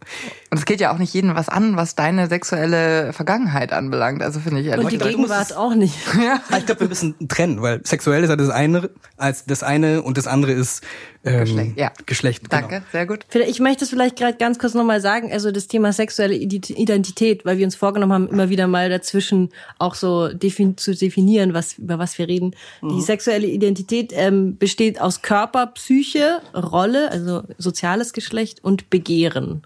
[0.50, 4.20] Und es geht ja auch nicht jedem was an, was deine sexuelle Vergangenheit anbelangt.
[4.20, 5.94] Also finde ich ehrlich Und die Gegenwart auch nicht.
[6.20, 6.40] Ja.
[6.58, 10.18] Ich glaube, wir müssen trennen, weil sexuell ist ja das eine, als das eine und
[10.18, 10.82] das andere ist
[11.24, 11.78] ähm, Geschlecht.
[11.78, 11.92] Ja.
[12.04, 12.68] Geschlecht genau.
[12.68, 13.26] Danke, sehr gut.
[13.32, 17.58] Ich möchte es vielleicht gerade ganz kurz nochmal sagen, also das Thema sexuelle Identität, weil
[17.58, 21.98] wir uns vorgenommen haben, immer wieder mal dazwischen auch so defin zu definieren, was über
[21.98, 22.54] was wir reden.
[22.82, 22.96] Mhm.
[22.96, 29.62] Die sexuelle Identität ähm, besteht aus Körper, Psyche, Rolle, also soziales Geschlecht und Begehren.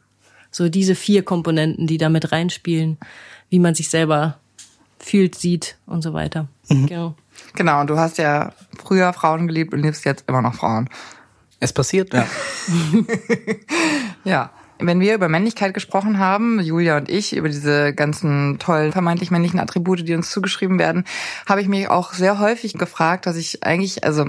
[0.55, 2.97] So diese vier Komponenten, die damit reinspielen,
[3.51, 4.39] wie man sich selber
[5.01, 6.47] fühlt, sieht und so weiter.
[6.69, 6.87] Mhm.
[6.87, 7.15] Genau.
[7.57, 10.89] Genau, und du hast ja früher Frauen geliebt und liebst jetzt immer noch Frauen.
[11.59, 12.25] Es passiert, ja.
[14.25, 14.51] ja.
[14.79, 19.59] Wenn wir über Männlichkeit gesprochen haben, Julia und ich, über diese ganzen tollen, vermeintlich männlichen
[19.59, 21.05] Attribute, die uns zugeschrieben werden,
[21.49, 24.27] habe ich mich auch sehr häufig gefragt, dass ich eigentlich, also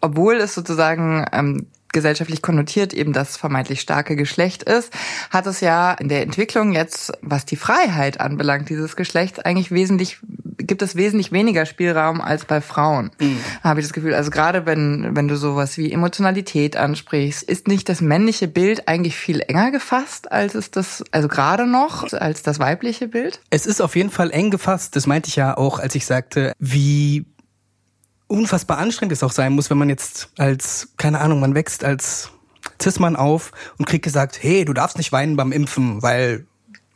[0.00, 4.92] obwohl es sozusagen ähm, gesellschaftlich konnotiert eben das vermeintlich starke Geschlecht ist,
[5.30, 10.18] hat es ja in der Entwicklung jetzt, was die Freiheit anbelangt, dieses Geschlechts, eigentlich wesentlich,
[10.58, 13.38] gibt es wesentlich weniger Spielraum als bei Frauen, mhm.
[13.62, 14.14] habe ich das Gefühl.
[14.14, 19.16] Also gerade wenn, wenn du sowas wie Emotionalität ansprichst, ist nicht das männliche Bild eigentlich
[19.16, 23.40] viel enger gefasst, als es das, also gerade noch, als das weibliche Bild?
[23.48, 24.96] Es ist auf jeden Fall eng gefasst.
[24.96, 27.24] Das meinte ich ja auch, als ich sagte, wie
[28.26, 32.30] unfassbar anstrengend es auch sein muss, wenn man jetzt als, keine Ahnung, man wächst als
[32.82, 36.46] Cis-Mann auf und kriegt gesagt, hey, du darfst nicht weinen beim Impfen, weil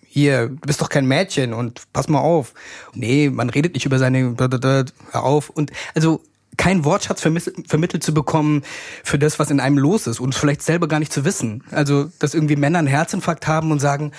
[0.06, 2.54] hier, du bist doch kein Mädchen und pass mal auf.
[2.94, 5.50] Nee, man redet nicht über seine, hör auf.
[5.50, 6.22] Und also
[6.56, 8.62] kein Wortschatz vermittelt zu bekommen
[9.04, 11.62] für das, was in einem los ist und vielleicht selber gar nicht zu wissen.
[11.70, 14.12] Also, dass irgendwie Männer einen Herzinfarkt haben und sagen,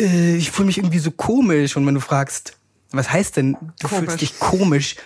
[0.00, 1.76] äh, ich fühle mich irgendwie so komisch.
[1.76, 2.56] Und wenn du fragst,
[2.96, 3.98] was heißt denn, du komisch.
[3.98, 4.96] fühlst dich komisch?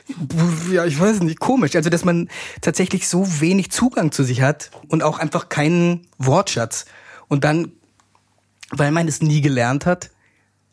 [0.71, 1.75] Ja, ich weiß nicht, komisch.
[1.77, 2.29] Also, dass man
[2.61, 6.87] tatsächlich so wenig Zugang zu sich hat und auch einfach keinen Wortschatz.
[7.29, 7.73] Und dann,
[8.71, 10.11] weil man es nie gelernt hat,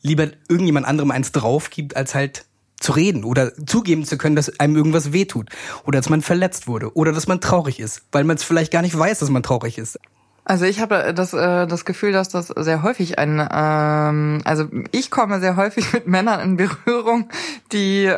[0.02, 2.46] lieber irgendjemand anderem eins drauf gibt, als halt
[2.80, 5.50] zu reden oder zugeben zu können, dass einem irgendwas wehtut
[5.86, 8.82] oder dass man verletzt wurde oder dass man traurig ist, weil man es vielleicht gar
[8.82, 10.00] nicht weiß, dass man traurig ist.
[10.46, 15.10] Also ich habe das, äh, das Gefühl, dass das sehr häufig ein, ähm, also ich
[15.10, 17.30] komme sehr häufig mit Männern in Berührung,
[17.72, 18.14] die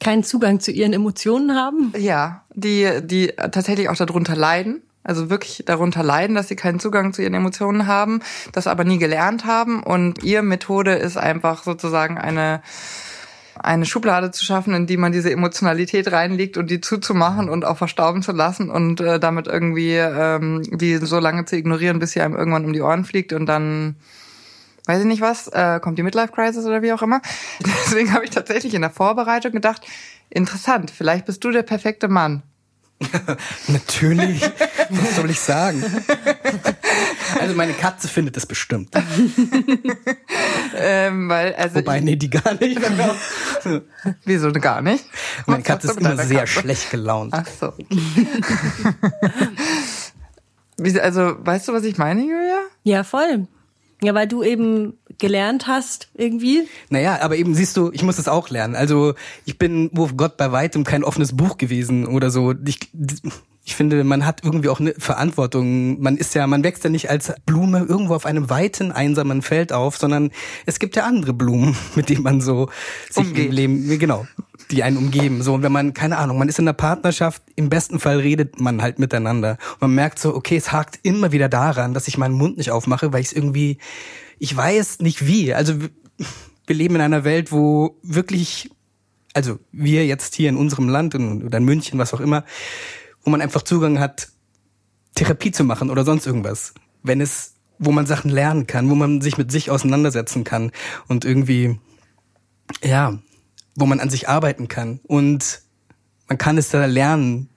[0.00, 1.92] keinen Zugang zu ihren Emotionen haben.
[1.96, 4.82] Ja, die, die tatsächlich auch darunter leiden.
[5.06, 8.20] Also wirklich darunter leiden, dass sie keinen Zugang zu ihren Emotionen haben,
[8.52, 9.82] das aber nie gelernt haben.
[9.82, 12.62] Und ihre Methode ist einfach sozusagen eine
[13.60, 17.76] eine Schublade zu schaffen, in die man diese Emotionalität reinlegt und die zuzumachen und auch
[17.76, 22.20] verstauben zu lassen und äh, damit irgendwie ähm, die so lange zu ignorieren, bis sie
[22.20, 23.96] einem irgendwann um die Ohren fliegt und dann
[24.86, 27.20] weiß ich nicht was, äh, kommt die Midlife Crisis oder wie auch immer.
[27.60, 29.82] Deswegen habe ich tatsächlich in der Vorbereitung gedacht,
[30.30, 32.42] interessant, vielleicht bist du der perfekte Mann.
[33.68, 34.40] Natürlich.
[34.90, 35.82] Was soll ich sagen?
[37.40, 38.94] Also meine Katze findet es bestimmt.
[40.76, 42.80] ähm, weil, also Wobei, nee, die gar nicht.
[44.24, 45.04] Wieso gar nicht?
[45.46, 46.60] Meine Katze ist immer sehr Katze?
[46.60, 47.34] schlecht gelaunt.
[47.34, 47.72] Ach so.
[51.00, 52.60] also, weißt du, was ich meine, Julia?
[52.84, 53.48] Ja, voll.
[54.02, 56.68] Ja, weil du eben gelernt hast irgendwie.
[56.90, 58.76] Naja, aber eben siehst du, ich muss das auch lernen.
[58.76, 62.54] Also ich bin, wo Gott bei weitem kein offenes Buch gewesen oder so.
[62.66, 62.78] Ich,
[63.66, 66.00] ich finde, man hat irgendwie auch eine Verantwortung.
[66.00, 69.72] Man ist ja, man wächst ja nicht als Blume irgendwo auf einem weiten, einsamen Feld
[69.72, 70.30] auf, sondern
[70.66, 72.68] es gibt ja andere Blumen, mit denen man so
[73.10, 73.46] sich Umgeht.
[73.46, 74.26] im Leben, genau,
[74.70, 75.42] die einen umgeben.
[75.42, 78.60] So, und wenn man, keine Ahnung, man ist in einer Partnerschaft, im besten Fall redet
[78.60, 79.56] man halt miteinander.
[79.74, 82.70] Und man merkt so, okay, es hakt immer wieder daran, dass ich meinen Mund nicht
[82.70, 83.78] aufmache, weil ich es irgendwie,
[84.44, 85.54] ich weiß nicht wie.
[85.54, 88.70] Also, wir leben in einer Welt, wo wirklich,
[89.32, 92.44] also wir jetzt hier in unserem Land oder in München, was auch immer,
[93.22, 94.28] wo man einfach Zugang hat,
[95.14, 96.74] Therapie zu machen oder sonst irgendwas.
[97.02, 100.72] Wenn es, wo man Sachen lernen kann, wo man sich mit sich auseinandersetzen kann
[101.08, 101.80] und irgendwie,
[102.82, 103.18] ja,
[103.76, 105.00] wo man an sich arbeiten kann.
[105.04, 105.62] Und
[106.28, 107.48] man kann es da lernen,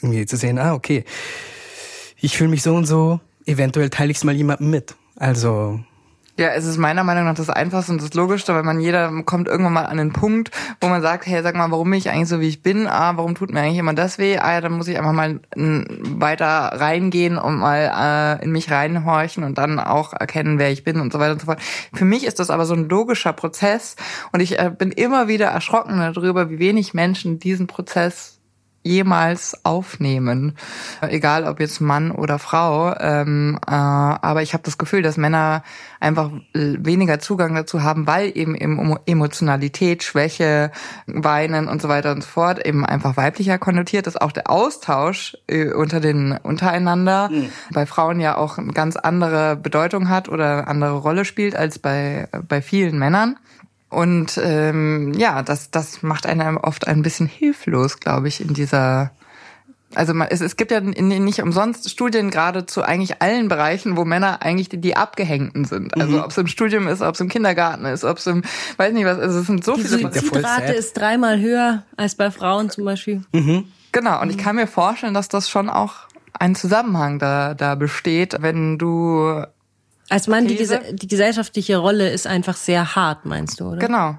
[0.00, 1.04] irgendwie zu sehen, ah, okay,
[2.16, 4.94] ich fühle mich so und so, eventuell teile ich es mal jemandem mit.
[5.16, 5.80] Also
[6.38, 9.48] ja, es ist meiner Meinung nach das Einfachste und das Logischste, weil man jeder kommt
[9.48, 12.28] irgendwann mal an den Punkt, wo man sagt, hey, sag mal, warum bin ich eigentlich
[12.28, 12.86] so, wie ich bin?
[12.86, 14.38] Ah, warum tut mir eigentlich immer das weh?
[14.38, 19.42] Ah, ja, dann muss ich einfach mal weiter reingehen und mal äh, in mich reinhorchen
[19.42, 21.60] und dann auch erkennen, wer ich bin und so weiter und so fort.
[21.92, 23.96] Für mich ist das aber so ein logischer Prozess
[24.32, 28.37] und ich äh, bin immer wieder erschrocken darüber, wie wenig Menschen diesen Prozess
[28.88, 30.56] jemals aufnehmen.
[31.02, 32.94] Egal ob jetzt Mann oder Frau.
[32.98, 35.62] Ähm, äh, aber ich habe das Gefühl, dass Männer
[36.00, 38.56] einfach weniger Zugang dazu haben, weil eben
[39.06, 40.70] Emotionalität, Schwäche,
[41.06, 44.20] Weinen und so weiter und so fort eben einfach weiblicher konnotiert ist.
[44.20, 47.50] Auch der Austausch äh, unter den untereinander mhm.
[47.72, 52.28] bei Frauen ja auch eine ganz andere Bedeutung hat oder andere Rolle spielt als bei,
[52.48, 53.36] bei vielen Männern.
[53.90, 59.12] Und ähm, ja, das, das macht einen oft ein bisschen hilflos, glaube ich, in dieser
[59.94, 64.42] also es, es gibt ja nicht umsonst Studien gerade zu eigentlich allen Bereichen, wo Männer
[64.42, 65.96] eigentlich die, die Abgehängten sind.
[65.98, 66.22] Also mhm.
[66.24, 68.42] ob es im Studium ist, ob es im Kindergarten ist, ob es im,
[68.76, 70.10] weiß nicht was, also es sind so die viele.
[70.10, 73.22] Die Suizidrate ist dreimal höher als bei Frauen zum Beispiel.
[73.32, 73.64] Mhm.
[73.92, 75.94] Genau, und ich kann mir vorstellen, dass das schon auch
[76.34, 79.42] ein Zusammenhang da, da besteht, wenn du
[80.08, 83.78] als Mann, die, die gesellschaftliche Rolle ist einfach sehr hart, meinst du, oder?
[83.78, 84.18] Genau.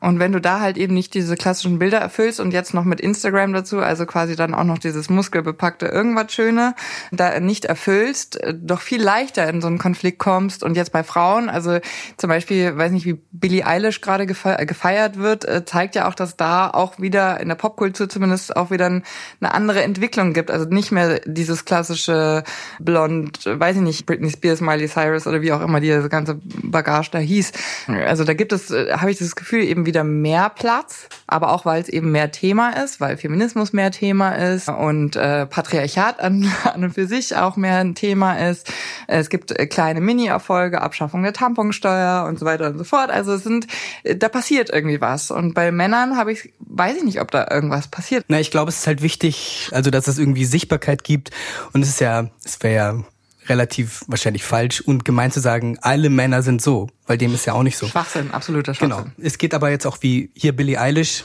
[0.00, 3.00] Und wenn du da halt eben nicht diese klassischen Bilder erfüllst und jetzt noch mit
[3.00, 6.74] Instagram dazu, also quasi dann auch noch dieses muskelbepackte irgendwas Schöne,
[7.12, 10.62] da nicht erfüllst, äh, doch viel leichter in so einen Konflikt kommst.
[10.62, 11.78] Und jetzt bei Frauen, also
[12.16, 16.36] zum Beispiel, weiß nicht, wie Billie Eilish gerade gefeiert wird, äh, zeigt ja auch, dass
[16.36, 19.04] da auch wieder in der Popkultur zumindest auch wieder eine
[19.40, 20.50] andere Entwicklung gibt.
[20.50, 22.42] Also nicht mehr dieses klassische
[22.80, 27.10] Blond, weiß ich nicht, Britney Spears, Miley Cyrus oder wie auch immer diese ganze Bagage
[27.12, 27.52] da hieß.
[27.86, 31.52] Also da gibt es, äh, habe ich das Gefühl, Gefühl eben wieder mehr Platz, aber
[31.52, 36.20] auch weil es eben mehr Thema ist, weil Feminismus mehr Thema ist und äh, Patriarchat
[36.20, 38.72] an, an und für sich auch mehr ein Thema ist.
[39.06, 43.10] Es gibt äh, kleine Mini-Erfolge, Abschaffung der Tamponsteuer und so weiter und so fort.
[43.10, 43.66] Also es sind,
[44.04, 45.30] äh, da passiert irgendwie was.
[45.30, 48.24] Und bei Männern habe ich, weiß ich nicht, ob da irgendwas passiert.
[48.28, 51.30] Na, ich glaube, es ist halt wichtig, also dass es irgendwie Sichtbarkeit gibt.
[51.72, 53.04] Und es ist ja, es wäre ja
[53.48, 57.54] relativ wahrscheinlich falsch und gemein zu sagen, alle Männer sind so, weil dem ist ja
[57.54, 57.86] auch nicht so.
[57.86, 59.04] Schwachsinn, absoluter Schwachsinn.
[59.04, 59.26] Genau.
[59.26, 61.24] Es geht aber jetzt auch wie hier Billie Eilish,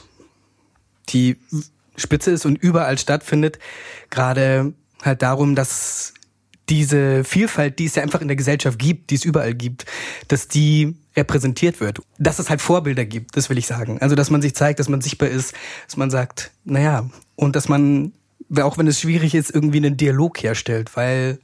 [1.09, 1.37] die
[1.95, 3.59] Spitze ist und überall stattfindet,
[4.09, 6.13] gerade halt darum, dass
[6.69, 9.85] diese Vielfalt, die es ja einfach in der Gesellschaft gibt, die es überall gibt,
[10.29, 11.99] dass die repräsentiert wird.
[12.17, 14.01] Dass es halt Vorbilder gibt, das will ich sagen.
[14.01, 15.53] Also, dass man sich zeigt, dass man sichtbar ist,
[15.85, 18.13] dass man sagt, naja, und dass man,
[18.61, 21.39] auch wenn es schwierig ist, irgendwie einen Dialog herstellt, weil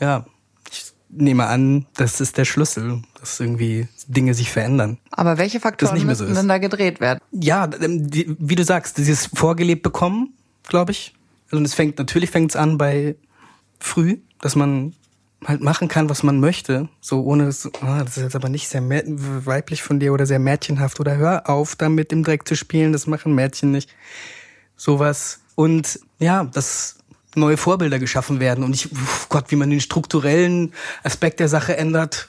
[0.00, 0.26] ja,
[0.70, 4.98] ich nehme an, das ist der Schlüssel, dass irgendwie Dinge sich verändern.
[5.10, 7.20] Aber welche Faktoren müssen so denn da gedreht werden?
[7.32, 10.34] Ja, ähm, die, wie du sagst, dieses vorgelebt bekommen,
[10.66, 11.14] glaube ich.
[11.46, 13.16] Also, und es fängt, natürlich fängt es an bei
[13.78, 14.94] früh, dass man
[15.44, 18.68] halt machen kann, was man möchte, so ohne das, ah, das ist jetzt aber nicht
[18.68, 22.92] sehr weiblich von dir oder sehr mädchenhaft oder hör auf damit im Dreck zu spielen,
[22.92, 23.90] das machen Mädchen nicht.
[24.76, 25.40] Sowas.
[25.54, 26.98] Und ja, das
[27.34, 28.64] neue Vorbilder geschaffen werden.
[28.64, 28.88] Und ich,
[29.28, 32.28] Gott, wie man den strukturellen Aspekt der Sache ändert.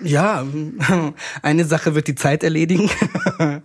[0.00, 0.44] Ja,
[1.42, 2.90] eine Sache wird die Zeit erledigen,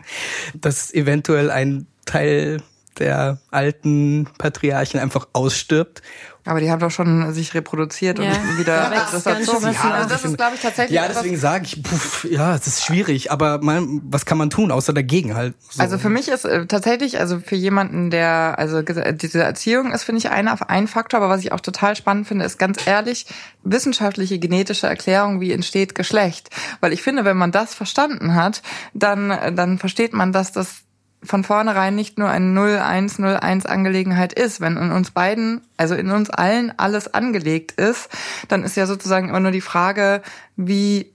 [0.54, 2.62] dass eventuell ein Teil
[3.00, 6.02] der alten Patriarchen einfach ausstirbt
[6.46, 8.26] aber die haben doch schon sich reproduziert ja.
[8.26, 9.72] und wieder ja, das erzogen.
[9.72, 10.96] Ja, also das ist, glaube ich, tatsächlich.
[10.96, 14.72] Ja, deswegen sage ich, puff, ja, es ist schwierig, aber man, was kann man tun,
[14.72, 15.54] außer dagegen halt?
[15.70, 15.82] So.
[15.82, 20.20] Also für mich ist äh, tatsächlich, also für jemanden, der, also diese Erziehung ist, finde
[20.20, 23.28] ich, ein, ein Faktor, aber was ich auch total spannend finde, ist ganz ehrlich,
[23.64, 26.50] wissenschaftliche genetische Erklärung, wie entsteht Geschlecht.
[26.80, 30.84] Weil ich finde, wenn man das verstanden hat, dann, dann versteht man, dass das
[31.24, 34.62] von vornherein nicht nur eine 0101 Angelegenheit ist.
[34.62, 38.10] Wenn in uns beiden, also in uns allen alles angelegt ist,
[38.48, 40.22] dann ist ja sozusagen immer nur die Frage,
[40.56, 41.14] wie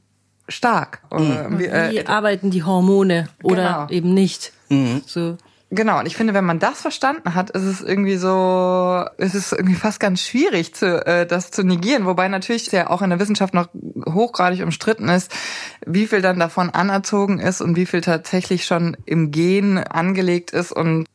[0.49, 1.01] stark.
[1.13, 1.59] Mhm.
[1.59, 3.89] Wie, äh, wie, arbeiten die Hormone oder genau.
[3.91, 4.53] eben nicht.
[4.69, 5.03] Mhm.
[5.07, 5.37] So.
[5.77, 9.53] Genau, und ich finde, wenn man das verstanden hat, ist es irgendwie so, ist es
[9.53, 12.07] irgendwie fast ganz schwierig, zu, äh, das zu negieren.
[12.07, 13.69] Wobei natürlich ja auch in der Wissenschaft noch
[14.07, 15.31] hochgradig umstritten ist,
[15.87, 20.73] wie viel dann davon anerzogen ist und wie viel tatsächlich schon im Gen angelegt ist
[20.73, 21.07] und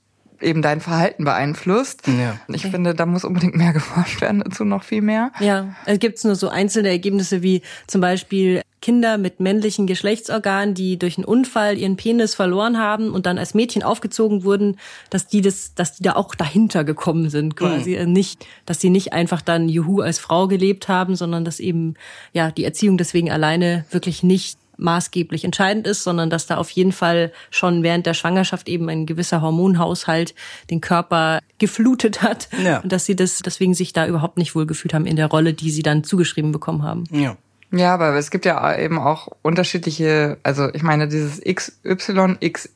[0.41, 2.07] eben dein Verhalten beeinflusst.
[2.07, 2.39] Ja.
[2.47, 2.71] Ich okay.
[2.71, 5.31] finde, da muss unbedingt mehr geforscht werden dazu, noch viel mehr.
[5.39, 10.97] Ja, es gibt nur so einzelne Ergebnisse wie zum Beispiel Kinder mit männlichen Geschlechtsorganen, die
[10.97, 14.77] durch einen Unfall ihren Penis verloren haben und dann als Mädchen aufgezogen wurden,
[15.11, 18.11] dass die das, dass die da auch dahinter gekommen sind, quasi mhm.
[18.11, 21.93] nicht, dass sie nicht einfach dann Juhu als Frau gelebt haben, sondern dass eben
[22.33, 26.91] ja die Erziehung deswegen alleine wirklich nicht maßgeblich entscheidend ist, sondern dass da auf jeden
[26.91, 30.33] Fall schon während der Schwangerschaft eben ein gewisser Hormonhaushalt
[30.71, 32.79] den Körper geflutet hat ja.
[32.79, 35.69] und dass sie das deswegen sich da überhaupt nicht wohlgefühlt haben in der Rolle, die
[35.69, 37.03] sie dann zugeschrieben bekommen haben.
[37.11, 37.37] Ja.
[37.71, 42.69] Ja, aber es gibt ja eben auch unterschiedliche, also ich meine, dieses XY, X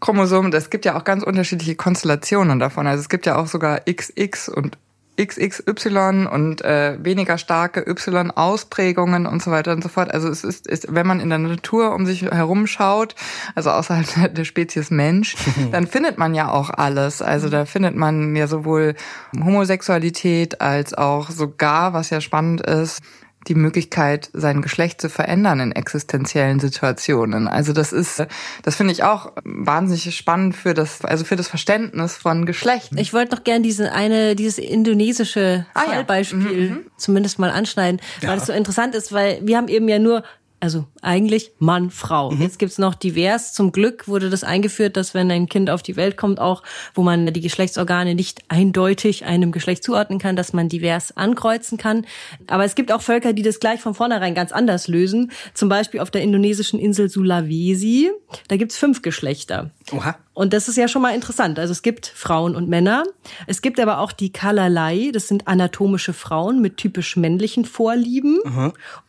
[0.00, 2.86] Chromosom, das gibt ja auch ganz unterschiedliche Konstellationen davon.
[2.86, 4.78] Also es gibt ja auch sogar XX und
[5.20, 10.12] XXY und äh, weniger starke Y-Ausprägungen und so weiter und so fort.
[10.12, 13.14] Also es ist, ist, wenn man in der Natur um sich herum schaut,
[13.54, 15.36] also außerhalb der Spezies Mensch,
[15.72, 17.20] dann findet man ja auch alles.
[17.20, 18.94] Also da findet man ja sowohl
[19.38, 23.02] Homosexualität als auch sogar, was ja spannend ist,
[23.48, 27.48] die Möglichkeit, sein Geschlecht zu verändern in existenziellen Situationen.
[27.48, 28.22] Also das ist,
[28.62, 32.90] das finde ich auch wahnsinnig spannend für das, also für das Verständnis von Geschlecht.
[32.96, 35.92] Ich wollte noch gern diese eine, dieses indonesische Ah, ja.
[35.92, 39.98] Fallbeispiel Mhm, zumindest mal anschneiden, weil es so interessant ist, weil wir haben eben ja
[39.98, 40.22] nur
[40.60, 42.32] also eigentlich Mann, Frau.
[42.34, 43.54] Jetzt gibt's noch divers.
[43.54, 46.62] Zum Glück wurde das eingeführt, dass wenn ein Kind auf die Welt kommt, auch
[46.94, 52.06] wo man die Geschlechtsorgane nicht eindeutig einem Geschlecht zuordnen kann, dass man divers ankreuzen kann.
[52.46, 55.32] Aber es gibt auch Völker, die das gleich von vornherein ganz anders lösen.
[55.54, 58.10] Zum Beispiel auf der indonesischen Insel Sulawesi.
[58.48, 59.70] Da gibt's fünf Geschlechter.
[59.92, 60.16] Oha.
[60.32, 61.58] Und das ist ja schon mal interessant.
[61.58, 63.04] Also es gibt Frauen und Männer.
[63.46, 68.38] Es gibt aber auch die Kalalai, das sind anatomische Frauen mit typisch männlichen Vorlieben.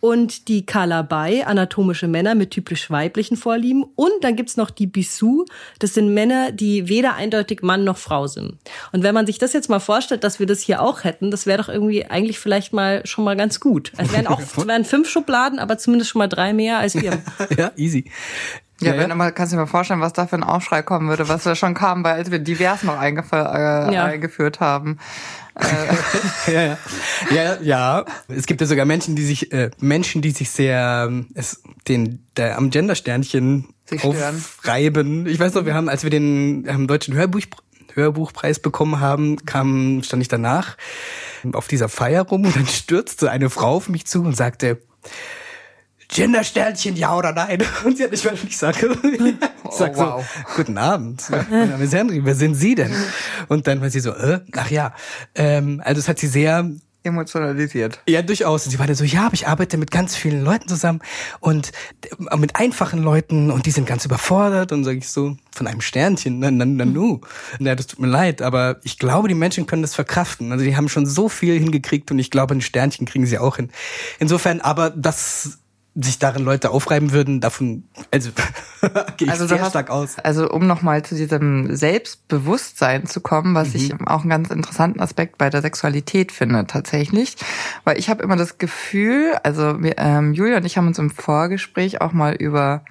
[0.02, 3.86] Und die Kalabai, anatomische Männer mit typisch weiblichen Vorlieben.
[3.96, 5.46] Und dann gibt's noch die Bisu,
[5.80, 8.58] das sind Männer, die weder eindeutig Mann noch Frau sind.
[8.92, 11.46] Und wenn man sich das jetzt mal vorstellt, dass wir das hier auch hätten, das
[11.46, 13.94] wäre doch irgendwie eigentlich vielleicht mal schon mal ganz gut.
[13.96, 17.22] Es wären auch es wären fünf Schubladen, aber zumindest schon mal drei mehr als wir.
[17.58, 18.12] ja, easy.
[18.82, 21.30] Ja, wenn immer, kannst du dir mal vorstellen, was da für ein Aufschrei kommen würde,
[21.30, 23.36] was wir schon kamen, weil wir divers noch eingef äh,
[23.94, 24.06] Ja.
[24.06, 24.98] eingeführt haben.
[26.48, 26.78] ja, ja.
[27.30, 28.06] ja, ja.
[28.30, 32.26] Es gibt ja sogar Menschen, die sich, äh, Menschen, die sich sehr ähm, es, den
[32.38, 33.68] der, am Gendersternchen
[34.02, 35.28] aufreiben.
[35.28, 37.42] Ich weiß noch, wir haben, als wir den ähm, deutschen Hörbuch
[37.94, 40.78] Hörbuchpreis bekommen haben, kam, stand ich danach
[41.52, 44.82] auf dieser Feier rum und dann stürzte eine Frau auf mich zu und sagte,
[46.14, 47.64] Gendersternchen, ja oder nein?
[47.86, 50.26] Und sie hat nicht, weil ich sage, ich sag Oh, wow.
[50.48, 52.94] so, guten Abend, mein Name ist Henry, wer sind Sie denn?
[53.48, 54.94] Und dann war sie so, äh, ach ja,
[55.36, 56.70] ähm, also es hat sie sehr
[57.04, 58.00] Emotionalisiert.
[58.08, 58.66] ja, durchaus.
[58.66, 61.00] Und sie war dann so, ja, aber ich arbeite mit ganz vielen Leuten zusammen
[61.40, 61.72] und
[62.30, 64.72] äh, mit einfachen Leuten und die sind ganz überfordert.
[64.72, 67.22] Und sage ich so, von einem Sternchen, na, na, na, nu.
[67.60, 70.52] Ja, das tut mir leid, aber ich glaube, die Menschen können das verkraften.
[70.52, 73.56] Also die haben schon so viel hingekriegt und ich glaube, ein Sternchen kriegen sie auch
[73.56, 73.72] hin.
[74.20, 75.58] Insofern, aber dass
[75.94, 78.32] sich darin Leute aufreiben würden, davon, also
[79.18, 80.18] gehe ich Also sehr hast, stark aus.
[80.20, 83.76] also um nochmal zu diesem Selbstbewusstsein zu kommen, was Mhm.
[83.76, 87.36] ich auch einen ganz interessanten Aspekt bei der Sexualität finde tatsächlich,
[87.84, 91.10] weil ich habe immer das Gefühl, also wir, ähm, Julia und ich haben uns im
[91.12, 92.84] Vorgespräch auch mal über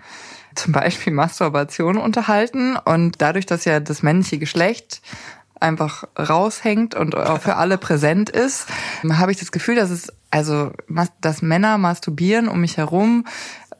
[0.54, 5.00] zum Beispiel Masturbation unterhalten und dadurch, dass ja das männliche Geschlecht
[5.58, 8.66] einfach raushängt und auch für alle präsent ist,
[9.10, 10.72] habe ich das Gefühl, dass es also
[11.20, 13.24] dass Männer masturbieren um mich herum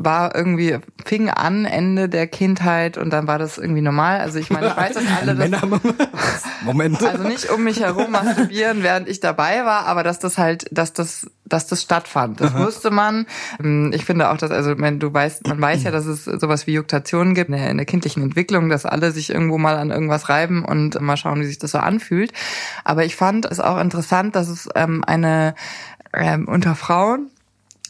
[0.03, 4.21] war irgendwie fing an Ende der Kindheit und dann war das irgendwie normal.
[4.21, 5.81] Also ich meine, ich weiß, dass alle das, Männer,
[6.65, 7.03] Moment.
[7.03, 10.95] also nicht um mich herum masturbieren, während ich dabei war, aber dass das halt, dass
[10.95, 12.41] das, dass das stattfand.
[12.41, 13.27] Das wusste man.
[13.63, 16.67] Ähm, Ich finde auch, dass, also wenn du weißt, man weiß ja, dass es sowas
[16.67, 19.91] wie Juktation gibt in der, in der kindlichen Entwicklung, dass alle sich irgendwo mal an
[19.91, 22.33] irgendwas reiben und mal schauen, wie sich das so anfühlt.
[22.85, 25.55] Aber ich fand es auch interessant, dass es ähm, eine
[26.13, 27.31] ähm, unter Frauen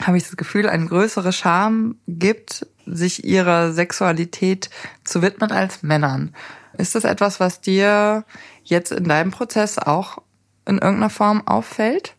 [0.02, 4.70] habe ich das Gefühl, eine größere Scham gibt, sich ihrer Sexualität
[5.04, 6.34] zu widmen als Männern.
[6.78, 8.24] Ist das etwas, was dir
[8.64, 10.18] jetzt in deinem Prozess auch
[10.66, 12.14] in irgendeiner Form auffällt?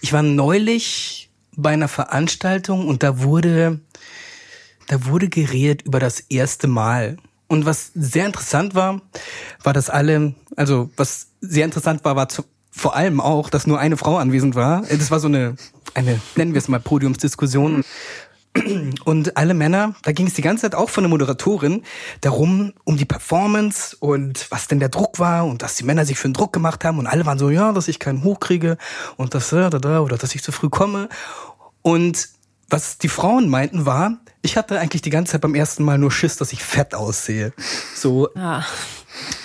[0.00, 3.80] Ich war neulich bei einer Veranstaltung und da wurde,
[4.88, 7.16] da wurde geredet über das erste Mal.
[7.48, 9.02] Und was sehr interessant war,
[9.62, 12.44] war, dass alle, also was sehr interessant war, war zu,
[12.80, 14.82] vor allem auch, dass nur eine Frau anwesend war.
[14.82, 15.54] Das war so eine,
[15.92, 17.84] eine, nennen wir es mal Podiumsdiskussion.
[19.04, 21.82] Und alle Männer, da ging es die ganze Zeit auch von der Moderatorin
[22.22, 26.18] darum, um die Performance und was denn der Druck war und dass die Männer sich
[26.18, 28.76] für den Druck gemacht haben und alle waren so, ja, dass ich keinen Hoch kriege
[29.16, 31.08] und das da, da, da oder dass ich zu früh komme.
[31.82, 32.30] Und
[32.70, 36.10] was die Frauen meinten war, ich hatte eigentlich die ganze Zeit beim ersten Mal nur
[36.10, 37.52] Schiss, dass ich fett aussehe.
[37.94, 38.64] So, Ja.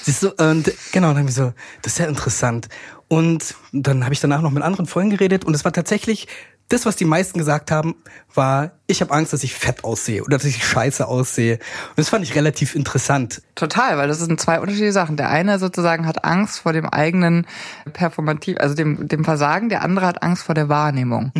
[0.03, 2.69] Siehst du, und genau, dann hab ich so, das ist ja interessant.
[3.07, 6.27] Und dann habe ich danach noch mit anderen Freunden geredet und es war tatsächlich,
[6.69, 7.95] das, was die meisten gesagt haben,
[8.33, 11.59] war, ich habe Angst, dass ich fett aussehe oder dass ich scheiße aussehe.
[11.89, 13.43] Und das fand ich relativ interessant.
[13.53, 15.15] Total, weil das sind zwei unterschiedliche Sachen.
[15.15, 17.45] Der eine sozusagen hat Angst vor dem eigenen
[17.93, 21.31] Performativ, also dem, dem Versagen, der andere hat Angst vor der Wahrnehmung.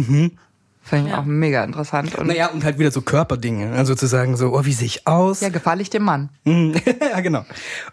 [0.88, 1.20] Finde ich ja.
[1.20, 2.14] auch mega interessant.
[2.14, 3.72] Und naja, und halt wieder so Körperdinge.
[3.72, 5.42] Also zu sagen so, oh, wie sehe ich aus?
[5.42, 6.30] Ja, gefalle ich dem Mann.
[6.46, 7.44] ja, genau.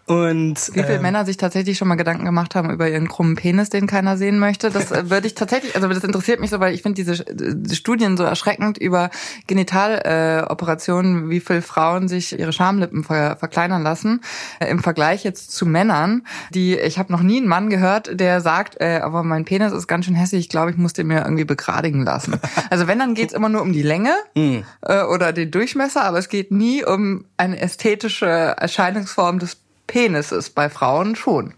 [0.05, 3.35] Und Wie viele ähm, Männer sich tatsächlich schon mal Gedanken gemacht haben über ihren krummen
[3.35, 6.59] Penis, den keiner sehen möchte, das äh, würde ich tatsächlich, also das interessiert mich so,
[6.59, 9.09] weil ich finde diese, diese Studien so erschreckend über
[9.47, 14.21] Genitaloperationen, äh, wie viele Frauen sich ihre Schamlippen ver verkleinern lassen,
[14.59, 18.39] äh, im Vergleich jetzt zu Männern, die, ich habe noch nie einen Mann gehört, der
[18.39, 21.23] sagt, äh, aber mein Penis ist ganz schön hässlich, ich glaube, ich muss den mir
[21.23, 22.35] irgendwie begradigen lassen.
[22.69, 24.65] Also also wenn, dann geht's immer nur um die Länge mhm.
[24.81, 29.55] äh, oder den Durchmesser, aber es geht nie um eine ästhetische Erscheinungsform des
[29.87, 30.49] Penises.
[30.49, 31.53] Bei Frauen schon.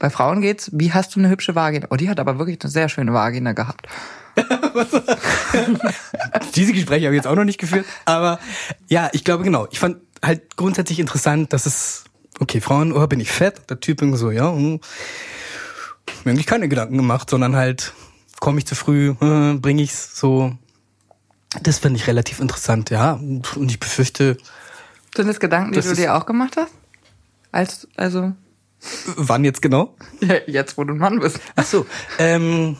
[0.00, 1.86] Bei Frauen geht's, wie hast du eine hübsche Vagina?
[1.90, 3.86] Oh, die hat aber wirklich eine sehr schöne Vagina gehabt.
[6.56, 7.86] Diese Gespräche habe ich jetzt auch noch nicht geführt.
[8.04, 8.40] Aber
[8.88, 9.68] ja, ich glaube genau.
[9.70, 12.02] Ich fand halt grundsätzlich interessant, dass es,
[12.40, 13.70] okay, Frauen, oh, bin ich fett?
[13.70, 14.80] Der Typ irgendwie so, ja, hm,
[16.24, 17.92] mir eigentlich keine Gedanken gemacht, sondern halt,
[18.40, 20.52] komme ich zu früh, äh, bringe ich's so
[21.62, 23.12] das finde ich relativ interessant, ja.
[23.12, 24.36] Und ich befürchte.
[25.14, 26.72] Sind das Gedanken, die du dir auch gemacht hast?
[27.52, 28.32] Als, also.
[29.16, 29.96] Wann jetzt genau?
[30.20, 31.40] Ja, jetzt, wo du ein Mann bist.
[31.56, 31.86] Ach so.
[32.18, 32.76] Ähm,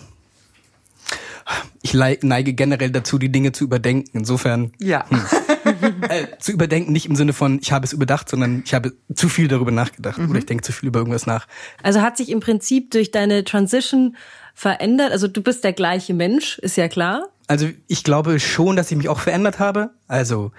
[1.82, 4.10] ich neige generell dazu, die Dinge zu überdenken.
[4.18, 4.72] Insofern.
[4.78, 5.08] Ja.
[5.08, 5.20] Hm.
[6.08, 9.28] äh, zu überdenken nicht im Sinne von, ich habe es überdacht, sondern ich habe zu
[9.28, 10.30] viel darüber nachgedacht mhm.
[10.30, 11.46] oder ich denke zu viel über irgendwas nach.
[11.82, 14.16] Also hat sich im Prinzip durch deine Transition
[14.54, 15.12] verändert?
[15.12, 17.28] Also du bist der gleiche Mensch, ist ja klar.
[17.46, 19.90] Also ich glaube schon, dass ich mich auch verändert habe.
[20.08, 20.52] Also,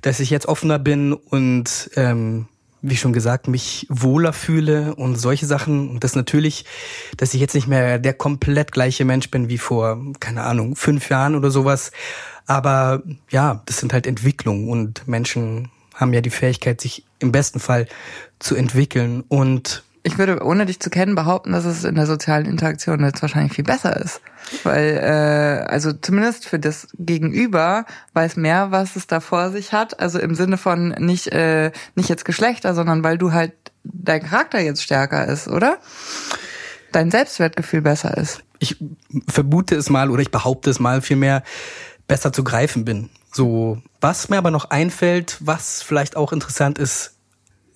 [0.00, 2.48] dass ich jetzt offener bin und ähm,
[2.82, 5.88] wie schon gesagt, mich wohler fühle und solche Sachen.
[5.88, 6.64] Und das natürlich,
[7.16, 11.08] dass ich jetzt nicht mehr der komplett gleiche Mensch bin wie vor, keine Ahnung, fünf
[11.08, 11.92] Jahren oder sowas.
[12.46, 17.60] Aber ja, das sind halt Entwicklungen und Menschen haben ja die Fähigkeit, sich im besten
[17.60, 17.86] Fall
[18.40, 19.22] zu entwickeln.
[19.28, 23.22] Und ich würde, ohne dich zu kennen, behaupten, dass es in der sozialen Interaktion jetzt
[23.22, 24.20] wahrscheinlich viel besser ist.
[24.64, 30.00] Weil, äh, also zumindest für das Gegenüber weiß mehr, was es da vor sich hat.
[30.00, 33.52] Also im Sinne von nicht, äh, nicht jetzt Geschlechter, sondern weil du halt
[33.84, 35.78] dein Charakter jetzt stärker ist, oder?
[36.90, 38.42] Dein Selbstwertgefühl besser ist.
[38.58, 38.76] Ich
[39.28, 41.42] vermute es mal oder ich behaupte es mal vielmehr,
[42.08, 43.08] besser zu greifen bin.
[43.32, 47.14] So, was mir aber noch einfällt, was vielleicht auch interessant ist,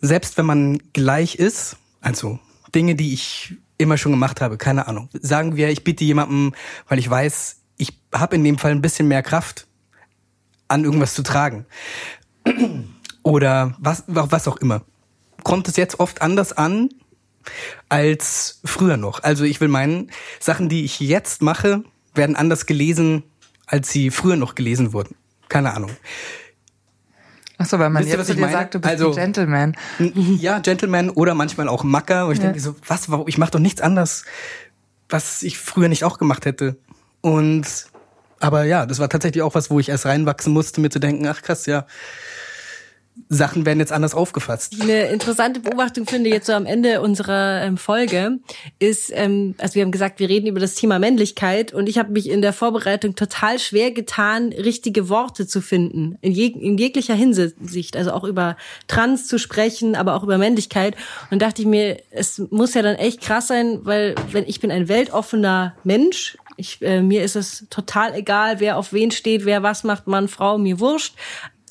[0.01, 1.77] selbst wenn man gleich ist,
[2.07, 2.39] also
[2.73, 5.09] Dinge, die ich immer schon gemacht habe, keine Ahnung.
[5.13, 6.55] Sagen wir, ich bitte jemandem,
[6.87, 9.67] weil ich weiß, ich habe in dem Fall ein bisschen mehr Kraft,
[10.69, 11.67] an irgendwas zu tragen.
[13.25, 14.83] Oder was, was auch immer.
[15.43, 16.91] Kommt es jetzt oft anders an
[17.89, 19.25] als früher noch.
[19.25, 21.83] Also ich will meinen, Sachen, die ich jetzt mache,
[22.15, 23.25] werden anders gelesen,
[23.67, 25.17] als sie früher noch gelesen wurden.
[25.49, 25.91] Keine Ahnung.
[27.59, 29.77] Ach so, weil man Wisst jetzt ihr, zu dir sagt, du bist also, ein Gentleman.
[30.39, 32.27] Ja, Gentleman oder manchmal auch Macker.
[32.27, 32.45] Und ich ja.
[32.45, 34.25] denke so, was, warum, ich mache doch nichts anders,
[35.09, 36.77] was ich früher nicht auch gemacht hätte.
[37.23, 37.67] Und
[38.39, 41.27] aber ja, das war tatsächlich auch was, wo ich erst reinwachsen musste, mir zu denken,
[41.27, 41.87] ach krass, ja,
[43.29, 44.77] Sachen werden jetzt anders aufgefasst.
[44.81, 48.39] Eine interessante Beobachtung finde ich jetzt so am Ende unserer ähm, Folge
[48.79, 52.12] ist, ähm, also wir haben gesagt, wir reden über das Thema Männlichkeit und ich habe
[52.12, 57.14] mich in der Vorbereitung total schwer getan, richtige Worte zu finden in, jeg in jeglicher
[57.14, 58.57] Hinsicht, also auch über
[58.87, 60.95] Trans zu sprechen, aber auch über Männlichkeit
[61.31, 64.71] und dachte ich mir, es muss ja dann echt krass sein, weil wenn ich bin
[64.71, 69.62] ein weltoffener Mensch, ich, äh, mir ist es total egal, wer auf wen steht, wer
[69.62, 71.14] was macht, Mann, Frau, mir wurscht.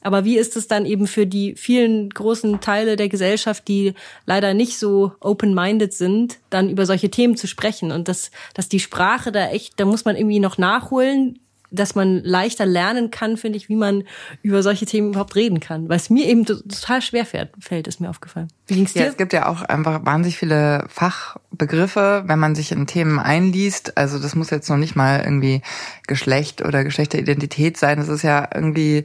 [0.06, 3.95] Aber wie ist es dann eben für die vielen großen Teile der Gesellschaft, die
[4.28, 7.91] leider nicht so open-minded sind, dann über solche Themen zu sprechen?
[7.91, 11.39] Und dass, dass die Sprache da echt, da muss man irgendwie noch nachholen,
[11.72, 14.03] dass man leichter lernen kann, finde ich, wie man
[14.43, 15.89] über solche Themen überhaupt reden kann.
[15.89, 18.49] Weil es mir eben total schwer fällt, ist mir aufgefallen.
[18.68, 19.01] Wie ging's dir?
[19.01, 23.97] Ja, es gibt ja auch einfach wahnsinnig viele Fachbegriffe, wenn man sich in Themen einliest.
[23.97, 25.64] Also das muss jetzt noch nicht mal irgendwie
[26.06, 27.97] Geschlecht oder Geschlechteridentität sein.
[27.97, 29.03] Das ist ja irgendwie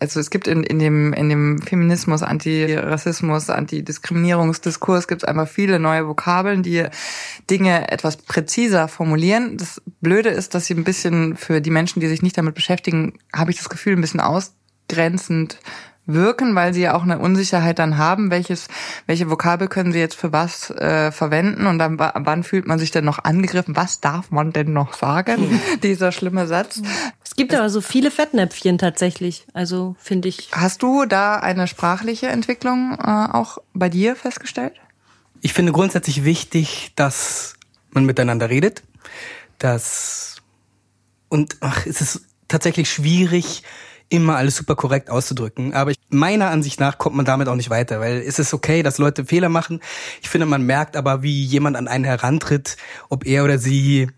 [0.00, 5.78] also es gibt in, in, dem, in dem Feminismus, Antirassismus, Antidiskriminierungsdiskurs gibt es einfach viele
[5.78, 6.84] neue Vokabeln, die
[7.50, 9.56] Dinge etwas präziser formulieren.
[9.56, 13.14] Das Blöde ist, dass sie ein bisschen für die Menschen, die sich nicht damit beschäftigen,
[13.34, 15.58] habe ich das Gefühl, ein bisschen ausgrenzend
[16.08, 18.66] wirken, weil sie ja auch eine Unsicherheit dann haben, welches,
[19.06, 22.90] welche Vokabel können sie jetzt für was äh, verwenden und dann wann fühlt man sich
[22.90, 23.76] denn noch angegriffen?
[23.76, 25.50] Was darf man denn noch sagen?
[25.50, 25.60] Mhm.
[25.82, 26.80] Dieser schlimme Satz.
[27.22, 29.46] Es gibt aber so viele Fettnäpfchen tatsächlich.
[29.52, 30.48] Also finde ich.
[30.52, 34.72] Hast du da eine sprachliche Entwicklung äh, auch bei dir festgestellt?
[35.42, 37.54] Ich finde grundsätzlich wichtig, dass
[37.90, 38.82] man miteinander redet,
[39.58, 40.36] dass
[41.28, 43.62] und ach, es ist tatsächlich schwierig,
[44.08, 45.74] immer alles super korrekt auszudrücken.
[45.74, 48.82] Aber ich, meiner Ansicht nach kommt man damit auch nicht weiter, weil es ist okay,
[48.82, 49.80] dass Leute Fehler machen.
[50.22, 52.76] Ich finde, man merkt aber, wie jemand an einen herantritt,
[53.08, 54.08] ob er oder sie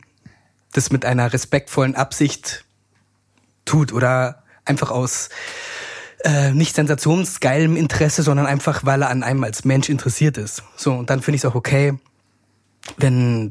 [0.73, 2.65] das mit einer respektvollen Absicht
[3.65, 5.31] tut oder einfach aus
[6.25, 10.63] äh, nicht sensationsgeilem Interesse, sondern einfach, weil er an einem als Mensch interessiert ist.
[10.77, 11.95] So, und dann finde ich es auch okay,
[12.99, 13.51] wenn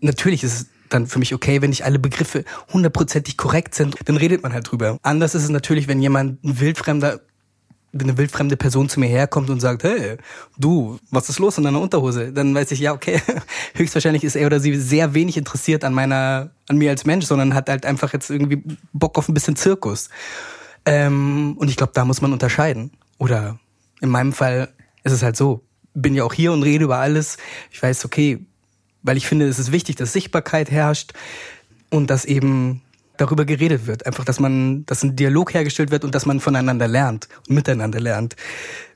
[0.00, 4.16] natürlich ist es dann für mich okay, wenn nicht alle Begriffe hundertprozentig korrekt sind, dann
[4.16, 4.98] redet man halt drüber.
[5.02, 7.20] Anders ist es natürlich, wenn jemand ein wildfremder
[7.92, 10.18] wenn eine wildfremde Person zu mir herkommt und sagt, hey,
[10.58, 12.32] du, was ist los in deiner Unterhose?
[12.32, 13.20] Dann weiß ich, ja, okay,
[13.74, 17.54] höchstwahrscheinlich ist er oder sie sehr wenig interessiert an meiner, an mir als Mensch, sondern
[17.54, 18.62] hat halt einfach jetzt irgendwie
[18.92, 20.10] Bock auf ein bisschen Zirkus.
[20.84, 22.90] Ähm, und ich glaube, da muss man unterscheiden.
[23.16, 23.58] Oder
[24.00, 24.68] in meinem Fall
[25.04, 25.64] ist es halt so,
[25.94, 27.38] bin ja auch hier und rede über alles.
[27.70, 28.46] Ich weiß, okay,
[29.08, 31.14] weil ich finde, es ist wichtig, dass Sichtbarkeit herrscht
[31.88, 32.82] und dass eben
[33.16, 34.04] darüber geredet wird.
[34.04, 38.00] Einfach, dass man, dass ein Dialog hergestellt wird und dass man voneinander lernt und miteinander
[38.00, 38.36] lernt.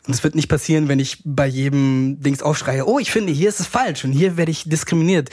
[0.06, 3.48] Und es wird nicht passieren, wenn ich bei jedem Dings aufschreie, oh, ich finde, hier
[3.48, 5.30] ist es falsch und hier werde ich diskriminiert.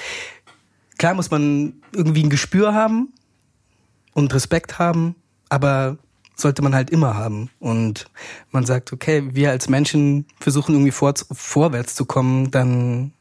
[0.97, 3.11] Klar muss man irgendwie ein Gespür haben
[4.13, 5.15] und Respekt haben,
[5.49, 5.97] aber
[6.35, 7.49] sollte man halt immer haben.
[7.59, 8.05] Und
[8.51, 13.11] man sagt, okay, wir als Menschen versuchen irgendwie vor, vorwärts zu kommen, dann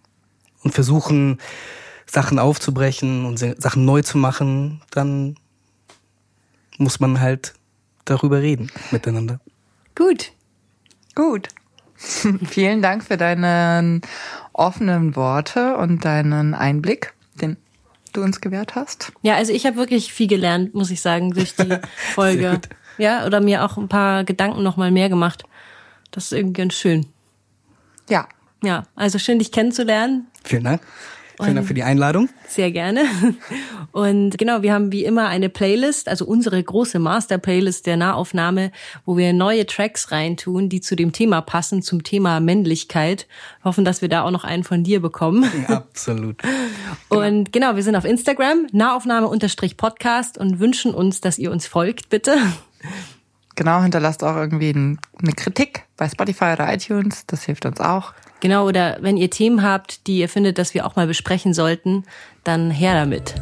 [0.63, 1.39] und versuchen,
[2.07, 5.37] Sachen aufzubrechen und Sachen neu zu machen, dann
[6.79, 7.55] muss man halt
[8.05, 9.41] darüber reden miteinander.
[9.95, 10.33] Gut.
[11.15, 11.49] Gut.
[11.97, 14.01] Vielen Dank für deine
[14.53, 17.57] offenen Worte und deinen Einblick, den
[18.13, 19.13] du uns gewährt hast.
[19.23, 21.79] Ja, also ich habe wirklich viel gelernt, muss ich sagen, durch die
[22.15, 22.61] Folge.
[22.97, 25.45] Ja, oder mir auch ein paar Gedanken noch mal mehr gemacht.
[26.11, 27.07] Das ist irgendwie ganz schön.
[28.09, 28.29] Ja.
[28.63, 30.27] Ja, also schön, dich kennenzulernen.
[30.45, 30.83] Vielen Dank.
[31.41, 32.29] Vielen Dank für die Einladung.
[32.49, 33.05] Sehr gerne.
[33.93, 38.73] Und genau, wir haben wie immer eine Playlist, also unsere große Master-Playlist der Nahaufnahme,
[39.07, 43.29] wo wir neue Tracks reintun, die zu dem Thema passen, zum Thema Männlichkeit.
[43.63, 45.49] hoffen, dass wir da auch noch einen von dir bekommen.
[45.69, 46.43] Absolut.
[47.09, 52.37] Und genau, wir sind auf Instagram, Nahaufnahme-Podcast und wünschen uns, dass ihr uns folgt, bitte.
[53.55, 57.27] Genau, hinterlasst auch irgendwie eine Kritik bei Spotify oder iTunes.
[57.27, 58.13] Das hilft uns auch.
[58.41, 62.05] Genau, oder wenn ihr Themen habt, die ihr findet, dass wir auch mal besprechen sollten,
[62.45, 63.35] dann her damit.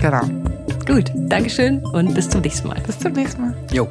[0.00, 0.22] Genau.
[0.86, 2.80] Gut, Dankeschön und bis zum nächsten Mal.
[2.86, 3.54] Bis zum nächsten Mal.
[3.72, 3.88] Jo.